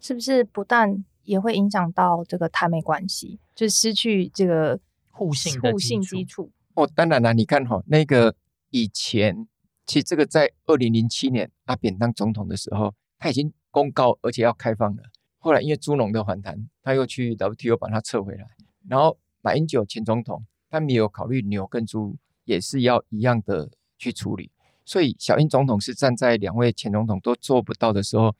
[0.00, 4.78] 是不是不但也会影响到这个台美关系，就失去这个
[5.10, 6.50] 互信互信基基础？
[6.74, 8.34] 哦，当然了，你看哈、那个
[8.70, 9.48] 以前，
[9.84, 15.02] 其实这个在二零零七年阿扁当总统的时候，他已经公告而且要开放了。
[15.38, 18.46] 后来因为猪农的反弹，他又去 WTO 把它撤回来。
[18.88, 24.50] 然后马英九前总统，他没有考虑牛跟猪也是要一样的去处理。
[24.84, 28.34] 所以小英总统是站在两位前总统都做不到的时候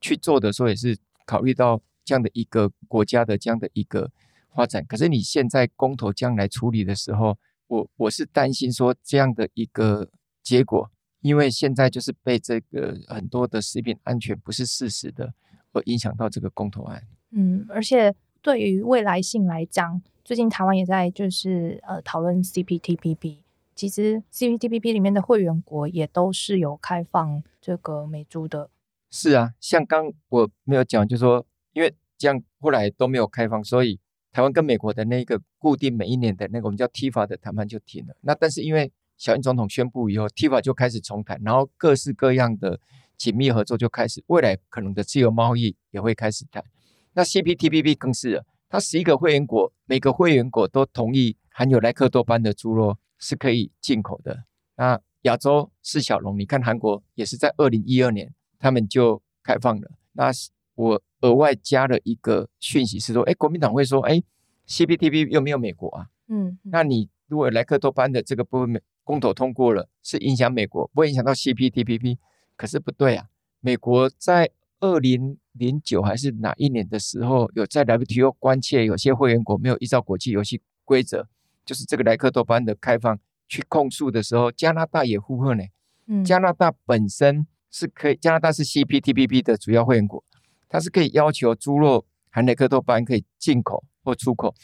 [0.00, 4.10] 去做的时候，也是考虑到这样的一个国家的这样的一个
[4.52, 4.84] 发展。
[4.86, 10.10] 可是你现在公投将来处理的时候，我我是担心说这样的一个
[10.42, 15.32] 结果，因为现在就是被这个很多的食品安全不是事实的，
[15.74, 17.02] 而影响到这个公投案。
[17.30, 23.38] 嗯，而且对于未来性来讲，最近台湾也在就是呃讨论 CPTPP。
[23.74, 28.70] 其实 CPTPP 里面的会员国也都是有开放这个美猪的，
[29.10, 33.98] 是啊，像刚我没有讲，就说因为这样后来都没有开放，所以
[34.30, 38.14] 台湾跟美国的那个固定每一年的那个我们叫 TIFA 的谈判就停了。
[38.20, 42.78] 那但是因为小英总统宣布以后，TIFA 就开始重谈，然后各式各样的
[43.16, 46.64] 紧密合作就开始，未来可能的自由贸易也会开始谈。
[47.12, 54.44] 那 CPTPP 更是了，它十一个会员国，每个会员国都同意含有莱克多巴的猪肉是可以进口的。
[54.76, 59.90] 那亚洲四小龙，你看韩国也是在二零一二年他们就开放了。
[60.12, 60.30] 那
[60.74, 64.20] 我额外加了一个讯息是说，哎，国民党会说，哎
[64.66, 66.08] ，CPTP 又没有美国啊？
[66.28, 72.18] 嗯，那你如果莱克多巴的这个部分公投通过了，是影响美国，不会影响到 CPTPP，
[72.56, 73.26] 可是不对啊，
[73.60, 81.26] 美国在二零零九还是哪一年的时候，有在 WTO 关切有些会员国没有依照国际游戏规则，
[81.64, 85.64] 就是这个莱克多巴胺的开放去控诉的时候，加拿大也附和呢。
[86.06, 90.22] 嗯加拿大本身是可以，加拿大是 CPTPP 的主要会员国，
[90.68, 94.54] 它是可以要求猪肉含莱克多巴胺可以进口或出口，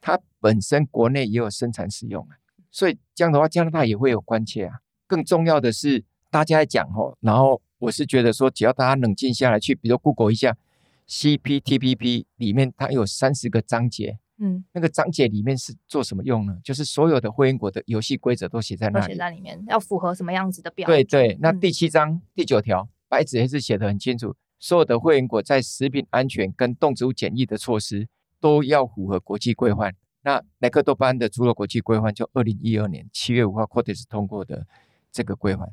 [0.00, 2.38] 它本身国内也有生产使用啊，
[2.70, 4.78] 所以这样的话，加拿大也会有关切啊。
[5.06, 6.04] 更重要的是，
[6.34, 10.56] 大家在讲哦，然后我是觉得说，只要大家冷静下来去，比如 Google 一下
[11.06, 16.58] CPTPP 里面它有三十个章节，嗯，那个章节里面是做什么用呢？
[16.64, 19.18] 就是所有的会员国的游戏规则都写在都写那里。
[19.18, 20.96] 在里面，要符合什么样子的标准？
[20.96, 28.08] 对对，那嗯第七章第九条白纸黑字写得很清楚，所有的会员国在食品安全跟动植物检疫的措施
[28.40, 29.94] 都要符合国际规范。
[30.22, 34.66] 那莱克多巴胺的猪肉国际规范就二零一二年七月五号 Cortes 通过的
[35.12, 35.72] 这个规范。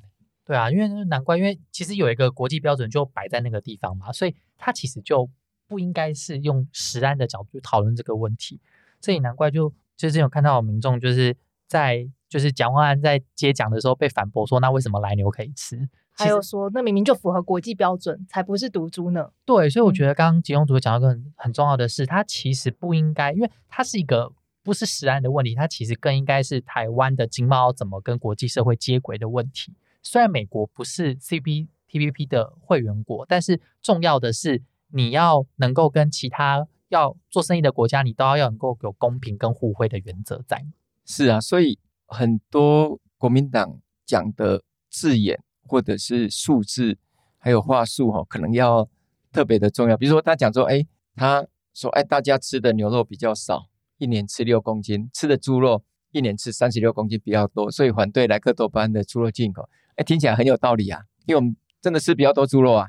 [0.52, 5.30] 对啊，因为难怪，因为其实有一个国际标准就摆在那个地方嘛，所以它其实就
[5.66, 8.60] 不应该是用实案的角度去讨论这个问题。
[9.00, 11.34] 这也难怪就，就之前有看到民众就是
[11.68, 15.88] 在就是蒋万安在接讲的时候被反驳说，那为什么来牛可以吃？
[16.12, 19.32] 还有说，那明明就符合国际标准，才不是毒株呢。
[19.46, 29.74] 对，所以我嗯觉得刚刚吉用主讲到一个很很重要的是，它其实不应该，因为它是一个不是食安的问题，它其实更应该是台湾的经贸要怎么跟国际社会接轨的问题。
[30.04, 40.66] 虽然美国不是 CPTPP 的会员国，但是重要的是你要能够跟其他要做生意的国家，你都要能够有公平跟互惠的原则在。
[41.06, 46.98] 是啊，所以很多国民党讲的字眼或者是数字，
[47.38, 48.90] 还有话术哈、可能要
[49.32, 49.96] 特别的重要。
[49.96, 50.86] 比如说他讲说，哎，
[51.16, 59.70] 他说，哎，大家吃的牛肉比较少，一年吃六公斤，吃的猪肉一年吃三十六公斤比较多，所以反对莱克多巴胺的猪肉进口。
[60.02, 62.88] 哎，听起来很有道理啊，因为我们真的吃比较多猪肉啊。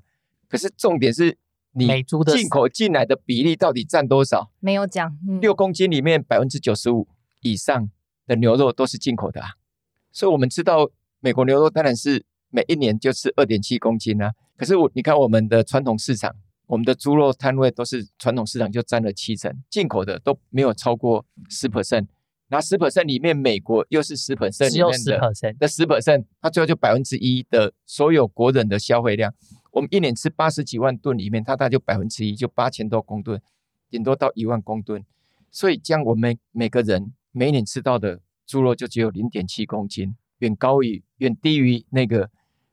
[0.48, 1.36] 可是重点是
[1.72, 4.50] 你美猪的进口进来的比例到底占多少？
[4.60, 7.06] 没有讲，嗯，六公斤里面百分之九十五
[7.42, 7.90] 以上
[8.26, 9.48] 的牛肉都是进口的啊，
[10.10, 10.90] 所以我们知道
[11.20, 14.32] 美国牛肉当然是每一年就吃二点七公斤啊。
[14.56, 16.34] 可是我你看我们的传统市场，
[16.66, 22.06] 我们的猪肉摊位都是传统市场就占了七成，进口的都没有超过十 percent。
[22.52, 29.32] 然后十 percent 里面美国又是十 percent 只有十 percent，那十 percent，它最后就百分之一的所有国人的消费量。
[29.70, 33.40] 我们一年吃八十几万吨里面，它大概就百分之一，就八千多公吨，
[33.88, 35.02] 顶多到一万公吨。
[35.50, 42.28] 所以这样我们每个人每年吃到的猪肉就只有零点七公斤，远高于远低于那个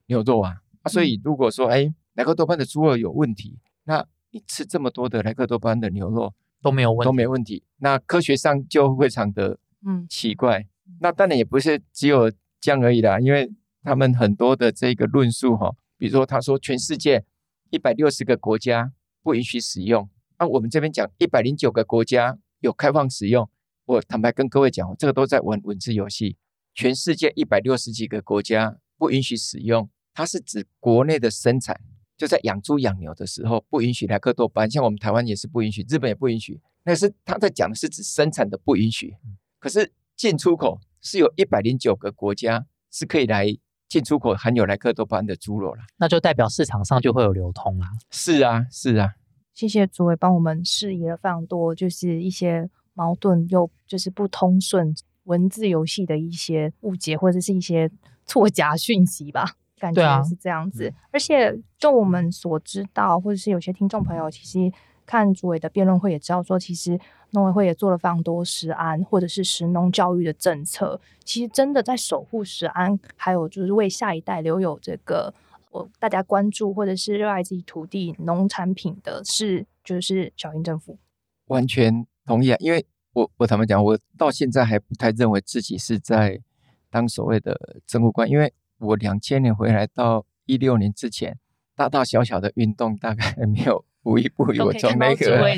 [0.08, 0.58] 牛肉啊。
[0.82, 7.14] 啊，所以如果说哎莱克多巴胺的猪肉有问题，那你吃这么多的莱克多巴胺的牛肉都没有问都。
[7.14, 10.68] 没问题，那科学上就非常的嗯奇怪。
[11.02, 13.52] 那当然也不是只有这样而已啦，因为
[13.84, 17.24] 他们很多的这个论述哈，比如说他说全世界
[17.70, 23.50] 一百六十个国家不允许使用，那、我们这边讲一百零九个国家有开放使用。
[23.86, 26.38] 我坦白跟各位讲，这个都在玩文字游戏。
[26.76, 31.80] 全世界一百六十几个国家不允许使用，它是指国内的生产，
[32.16, 36.62] 就在养猪养牛的时候不允许莱克多巴胺，像我们台湾也是不允许，日本也不允许。
[36.84, 39.16] 那是他在讲的是指生产的不允许，
[39.60, 43.46] 可是进出口是有一百零九个国家是可以来
[43.88, 45.82] 进出口含有莱克多巴胺的猪肉了。
[45.98, 47.88] 那就代表市场上就会有流通啦。
[48.10, 49.14] 是啊，是啊，
[49.54, 57.90] 谢谢主委帮我们释疑了非常多，就是一些矛盾又就是不通顺文字游戏的一些误解或者是一些
[58.26, 59.46] 错假讯息吧，
[59.80, 60.94] 感觉是这样子。
[61.12, 64.72] 而且就我们所知道，或者是有些听众朋友其实
[65.06, 67.00] 看主委的辩论会也知道说，其实
[67.32, 75.34] 农委会也做了非常多食安或者是食农教育的政策，其实真的在守护食安，还有就是为下一代留有这个。
[75.72, 80.98] 我大家关注或者是热爱自己土地农产品的是，就是小英政府。
[81.46, 82.58] 完全同意啊。
[82.60, 86.42] 因为我我坦白讲，我到现在还不太认为自己是在
[86.90, 91.38] 当所谓的政务官，因为我两千年回来到一六年之前，
[91.76, 95.56] 大大小小的运动大概 没有无一不一我从那个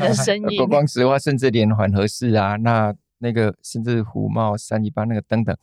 [0.57, 5.55] 国光石化，甚至连环合市啊，那那个甚至虎茂、三一八那个等等，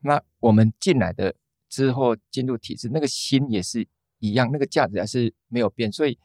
[0.00, 1.34] 那我们进来的
[1.68, 3.86] 之后进入体制，那个心也是
[4.18, 5.90] 一样，那个价值还是没有变。
[5.90, 6.18] 所以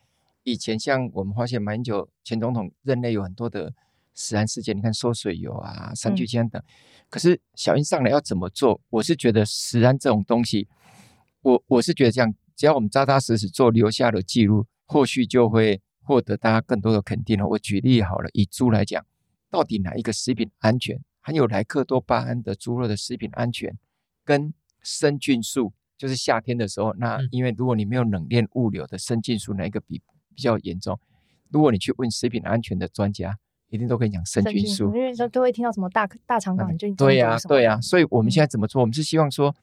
[0.43, 3.73] 以前像我们发现马英九前总统任内有很多的
[4.13, 6.61] 食安事件，你看缩水油啊、三聚氰胺等，
[7.09, 8.79] 可是小英上来要怎么做？
[8.89, 10.67] 我是觉得食安这种东西，
[11.41, 15.81] 我我是觉得这样，只要我们扎扎实实做，留下的记录，后续就会
[16.11, 17.47] 获得大家更多的肯定了。
[17.47, 19.05] 我举例好了，以猪来讲，
[19.49, 23.77] 到底哪一个食品安全，含有莱克多巴胺的猪肉的食品安全，
[24.25, 30.01] 跟生菌素，就是夏天的时候，那嗯因为如果你没有冷链物流的生菌素，哪一个比
[30.35, 30.99] 比较严重？
[31.49, 33.37] 如果你去问食品安全的专家，
[33.69, 34.93] 一定都跟你讲生菌素。
[34.93, 38.81] 因为说都会听到什么大大肠杆菌，对呀、对呀、呀，所以我们嗯现在怎么做？
[38.81, 39.55] 我们是希望说，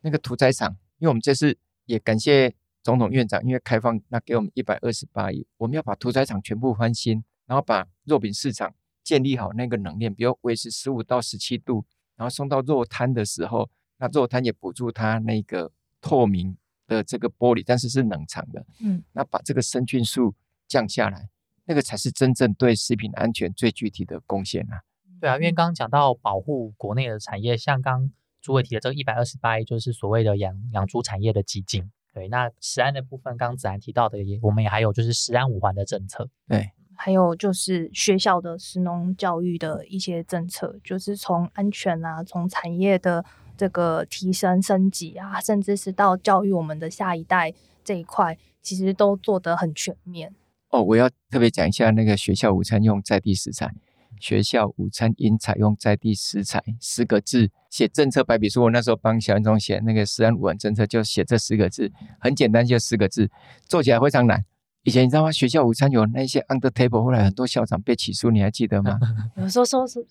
[0.00, 11.84] 那个屠宰场，因为我们这次也感谢总统院长，因为开放那给我们一百二十八亿，我们要把屠宰场全部翻新，然后把肉品市场建立好那个冷链，比如维持十五到十七度，
[12.16, 13.68] 然后送到肉摊的时候，
[13.98, 15.70] 那肉摊也补助它那个
[16.00, 16.56] 透明
[16.86, 20.34] 的这个玻璃，但是是冷藏的，嗯，那把这个生菌数
[20.66, 21.28] 降下来，
[21.66, 24.80] 那个才是真正对食品安全最具体的贡献啊。
[25.20, 28.10] 对啊，因为刚刚讲到保护国内的产业，像刚
[28.40, 31.90] 朱伟提的这个一百二十八亿，就是所谓的养养猪产业的基金。
[32.12, 36.28] 对，那食安的部分，刚刚子安提到的也，我们也还有就是食安五环的政策。
[36.48, 43.24] 对，还有就是学校的食农教育的一些政策，就是从安全啊，从产业的
[43.56, 47.54] 这个提升升级啊，甚至是到教育我们的下一代
[47.84, 50.34] 这一块，其实都做得很全面。
[50.70, 53.72] 哦，我要特别讲一下那个学校午餐用在地食材。
[54.20, 58.64] 学校午餐应采用在地食材十个字写政策白皮书。
[58.64, 63.30] 我那时候帮小英总写那个食安五环政策，就写这十个字，很简单，就十个字，
[63.66, 64.44] 做起来非常难。
[64.82, 65.32] 以前你知道吗？
[65.32, 68.98] 学校午餐有那些 under table，后来很多校长被起诉，你还记得吗？
[69.36, 70.06] 有时候说是，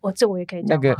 [0.00, 0.94] 我这我也可以那个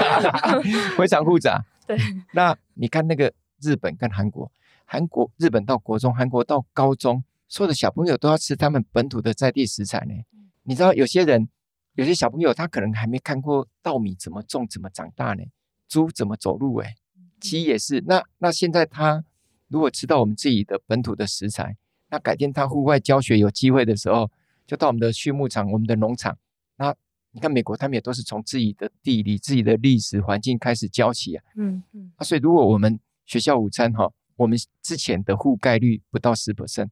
[0.96, 1.64] 非常复杂。
[1.86, 1.96] 对，
[2.32, 4.50] 那你看那个日本跟韩国，
[4.84, 10.14] 韩国日本到国中，韩国到高中，所有的小朋友都要吃他们本土的在地食材呢。
[10.62, 11.48] 你知道有些人，
[11.96, 15.42] 有些小朋友他可能还没看过稻米怎么种、怎么长大呢，
[15.88, 16.94] 猪怎么走路，哎，
[17.40, 18.02] 鸡也是。
[18.06, 19.24] 那那现在他
[19.68, 21.76] 如果吃到我们自己的本土的食材，
[22.10, 24.30] 那改天他户外教学有机会的时候，
[24.66, 26.38] 就到我们的畜牧场、我们的农场。
[26.76, 26.94] 那
[27.32, 31.44] 你看美国，他们也都是从自己的地理、自己的历史环境开始教起啊。
[31.56, 36.88] 嗯嗯，啊，所以如果我们学校午餐哈，我们之前的覆盖率不到十 percent，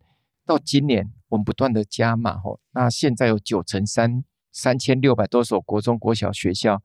[0.46, 4.24] 到今年我们不断的加码哈，那现在有九成三
[4.54, 6.80] 三千六百多所国中国小学校，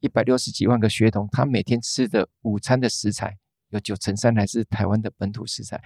[0.00, 3.38] 一百六十几万个学童，他每天吃的午餐的食材
[3.70, 5.80] 有九成三还是台湾的本土食材。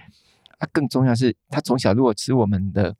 [0.57, 2.93] 啊，更重要是，他从小如果吃我们的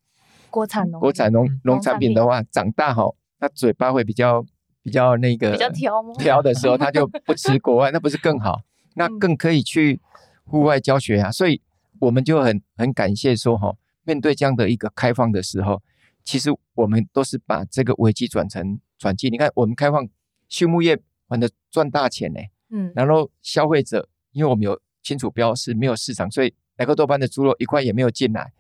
[0.50, 4.50] 国产农国产农嗯农产品的话，长大哈，他嘴巴会比较比
[4.84, 6.14] 比较那个比较挑吗？
[6.18, 8.62] 挑的时候，他就不吃国外，那不是更好？
[8.96, 10.00] 那嗯更可以去
[10.46, 11.30] 户外教学啊。
[11.30, 11.62] 所以
[12.00, 13.76] 我们就很很感谢说哈，
[14.06, 15.84] 面对这样的一个开放的时候，
[16.24, 19.30] 其实我们都是把这个危机转成转机。
[19.30, 20.08] 你看，我们开放
[20.48, 22.40] 畜牧业玩的赚大钱呢、
[22.70, 28.52] 嗯，然后消费者，因为我们有清楚标示，没有市场，所以莱克多巴的猪肉一块也没有进来。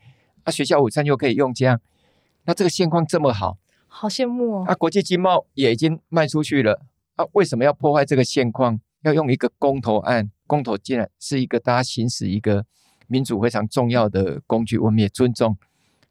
[0.43, 1.79] 啊，学校午餐又可以用这样，
[2.45, 3.57] 那这个现况这么好，
[3.87, 4.65] 好羡慕哦。
[4.67, 6.85] 啊，国际经贸也已经卖出去了，
[7.15, 8.79] 啊，为什么要破坏这个现况？
[9.03, 12.65] 要用一个公投案，公投既然是一个大家行使一个
[13.07, 15.57] 民主非常重要的工具，我们也尊重，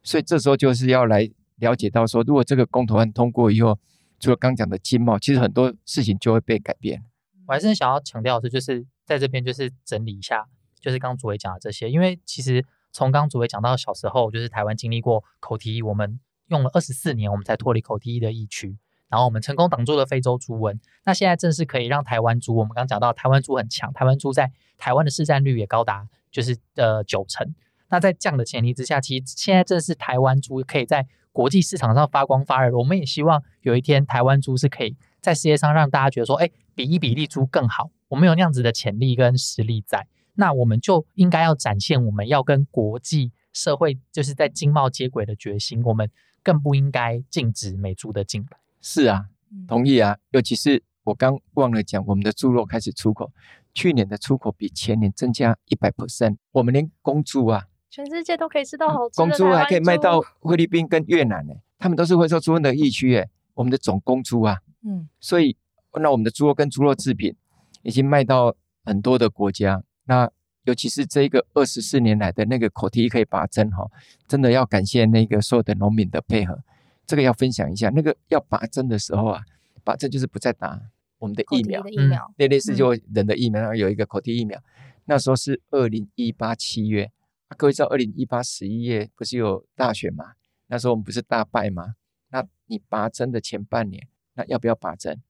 [0.01, 1.29] 所以这时候就是要来
[1.59, 3.77] 了解到说，如果这个公投案通过以后，
[4.19, 7.03] 除了刚讲的经贸，其实很多事情就会被改变。
[7.47, 10.45] 我还是想要强调的是，就是在这边就是整理一下，
[10.79, 20.77] 就是刚刚主委讲的这些，因为其实从刚刚主委讲到小时候，就是台湾经历过口蹄疫，我们用了二十四年，我们才脱离口蹄疫的疫区，然后我们成功挡住了非洲猪瘟。
[21.05, 27.55] 那现在正是可以让台湾猪，我们刚刚讲到台湾猪很强，台湾猪在台湾的市占率也高达就是呃九成。
[27.89, 31.07] 那在这样的前提之下，其实现在正是台湾猪可以在
[31.39, 32.77] 国际市场上发光发热。
[32.77, 37.89] 我们也希望有一天台湾猪是可以在世界上让大家觉得说，哎，比一比例猪更好。
[38.09, 45.81] 我们有那样子的潜力跟实力在，那我们就应该要展现我们要跟国际社会就是在经贸接轨的决心。
[45.85, 46.11] 我们
[46.43, 48.57] 更不应该禁止美猪的进来。
[48.81, 53.31] 是啊，嗯同意啊，尤其是我刚忘了讲，我们的猪肉开始出口，
[53.73, 65.09] 去年的出口比前年增加一百 percent，我们连公猪啊，全世界都可以吃到好吃的公猪还可以卖到菲律宾跟越南呢、他们都是会受猪瘟的疫区哎，我们的总公猪啊，嗯。
[65.19, 65.55] 所以
[65.99, 67.35] 那我们的猪肉跟猪肉制品
[67.81, 70.29] 已经卖到很多的国家，那
[70.65, 73.89] 尤其是这个二十四年来的那个口蹄疫可以拔针哈，
[74.27, 76.61] 真的要感谢那个所有的农民的配合，
[77.07, 77.89] 这个要分享一下。
[77.89, 79.41] 那个要拔针的时候啊，
[79.83, 80.79] 拔针就是不再打
[81.17, 84.61] 我们的疫疫苗，疫苗，类类似就人的疫苗，然后有一个口蹄疫苗，
[85.05, 87.11] 那时候是二零一八七月，
[87.49, 90.33] 啊、各位知道二零一八十一月不是有大选吗？
[90.67, 91.95] 那时候我们不是大败吗？
[92.29, 95.21] 那你拔针的前半年，那要不要拔针？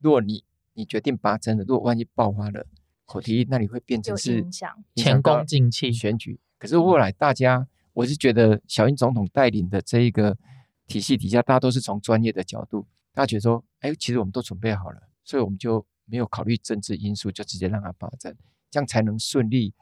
[0.00, 2.66] 如果你你决定拔针了，如果万一爆发了
[3.04, 4.42] 口蹄疫，那你会变成是
[4.94, 6.40] 前功尽弃，选举。
[6.58, 10.36] 可是后来大家，我是觉得小英总统带领的这一个
[10.86, 18.34] 体系底下，大家都是从专业的角度，大家觉得说，哎，其实我们都准备好了，所以我们就没有考虑政治因素，就直接让它发展，
[18.70, 19.74] 这样才能顺利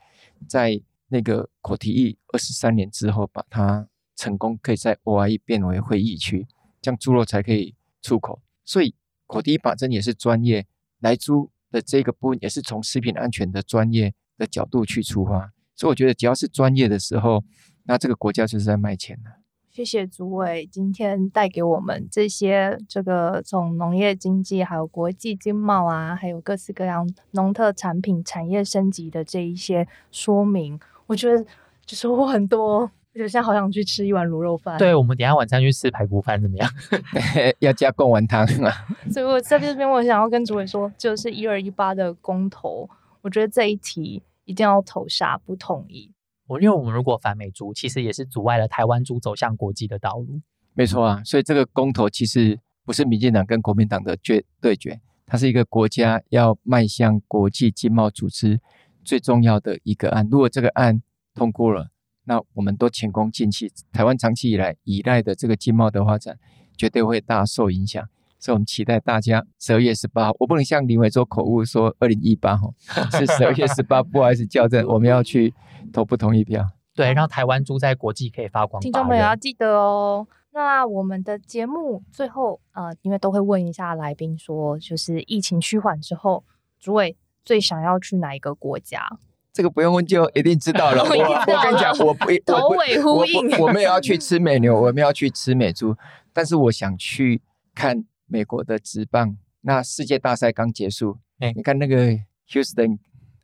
[0.49, 0.83] 在
[1.15, 3.87] 那个口蹄疫二十三年之后，把它
[4.17, 6.45] 成功可以在 OIE 变为会议区，
[6.83, 8.43] 这样猪肉才可以出口。
[8.65, 8.97] 所以
[9.29, 10.67] 口蹄疫靶针也是专业，
[10.99, 15.53] 来猪的这个部分也是从食品安全的专业的角度去出发。
[15.77, 17.45] 所以我觉得只要是专业的时候，
[17.85, 19.31] 那这个国家就是在卖钱的。
[19.71, 31.45] 谢谢诸位今天带给我们这些这个从农业经济，还有国际经贸啊，还有各式各样农特产品产业升级的这一些说明，我觉得
[31.85, 32.91] 就收获很多。
[33.15, 36.69] 我现在好想去吃一碗卤肉饭。，对我们等一下晚餐去吃排骨饭怎么样？
[37.61, 38.73] 要加贡丸汤啊！
[39.13, 42.91] 所以我在这边我想要跟主委说，就是一二一八的公投，
[43.23, 46.11] 我觉得这一题一定要投下不同意。
[46.49, 50.41] 我因为我们如果反美猪，其实也是阻碍了台湾猪走向国际的道路。
[50.73, 58.61] 没错啊，所以这个公投其实不是民进党跟国民党的决对决，它是一个国家要迈向国际经贸组织
[59.05, 60.27] 最重要的一个案。
[60.31, 61.03] 如果这个案
[61.35, 61.91] 通过了，
[62.25, 63.71] 那我们都前功尽弃。
[63.93, 66.39] 台湾长期以来依赖的这个经贸的发展，
[66.77, 68.03] 绝对会大受影响。
[68.39, 72.69] 所以我们期待大家十二月十八号，我不能向林伟洲口误说二零一八哈，
[73.13, 75.55] 是十二月十八，不好意思校正，我们要去
[75.93, 76.67] 投不同意票。
[76.95, 79.37] 对，让台湾猪在国际可以发光发听众朋友要热。
[79.37, 80.27] 记得哦。
[80.53, 86.45] 那我们的节目最后，呃，因为都会问一下来宾说，就是疫情趋缓之后，
[86.79, 89.19] 诸位最想要去哪一个国家？
[89.53, 91.03] 这个不用问就一定知道了。
[91.07, 95.97] 我我跟你讲，我不头我不尾呼我应不我们也要去吃美牛，我们要去吃美猪，
[96.33, 97.41] 但是我想去
[97.73, 99.37] 看美国的职棒。
[99.61, 102.19] 那世界大赛刚结束，哎你看那个
[102.49, 102.99] Houston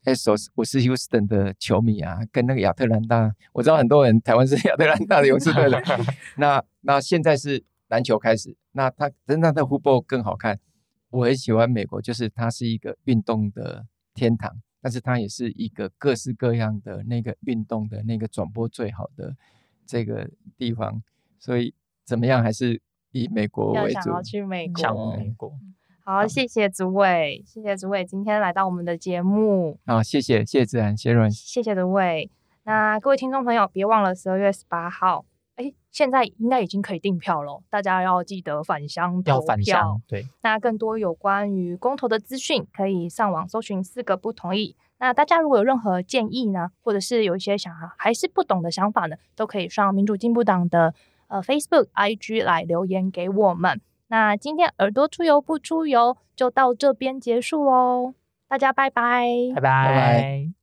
[0.05, 5.81] Astros，我是 Houston 的球迷啊，跟那个亚特兰大，我知道很多人台湾是亚特兰大的勇士队的。
[6.37, 10.59] 那那现在是篮球开始，那他真的的 football 更好看。
[11.11, 13.85] 我很喜欢美国，就是它是一个运动的
[14.15, 14.51] 天堂，
[14.81, 19.35] 但是它也是一个各式各样的那个运动的那个转播最好的
[19.87, 21.03] 这个地方，
[21.39, 22.81] 所以怎么样还是
[23.11, 23.95] 以美国为主。
[23.95, 25.17] 要想要去美像国。
[25.17, 25.53] 美国，
[26.05, 31.31] 好，谢谢诸位，谢谢诸位今天来到我们的节目，好，谢谢谢谢自然，谢谢润。
[31.31, 32.31] 谢谢诸位。
[32.65, 35.25] 那各位听众朋友，别忘了十二月十八号，
[35.61, 40.01] 哎，现在应该已经可以订票了，大家要记得返乡要投票返乡。。
[40.09, 44.75] 对，那更多有关于公投的资讯，可以上网搜寻“四个不同意”。
[44.99, 50.95] 那大家如果有任何建议呢，或者是有一些想还是不懂的想法呢，都可以上民主进步党的
[51.29, 53.81] 呃 Facebook、IG 来留言给我们。
[54.09, 58.15] 那今天耳朵出油不出油就到这边结束哦，
[58.49, 59.27] 大家拜拜。
[59.55, 60.60] 拜拜拜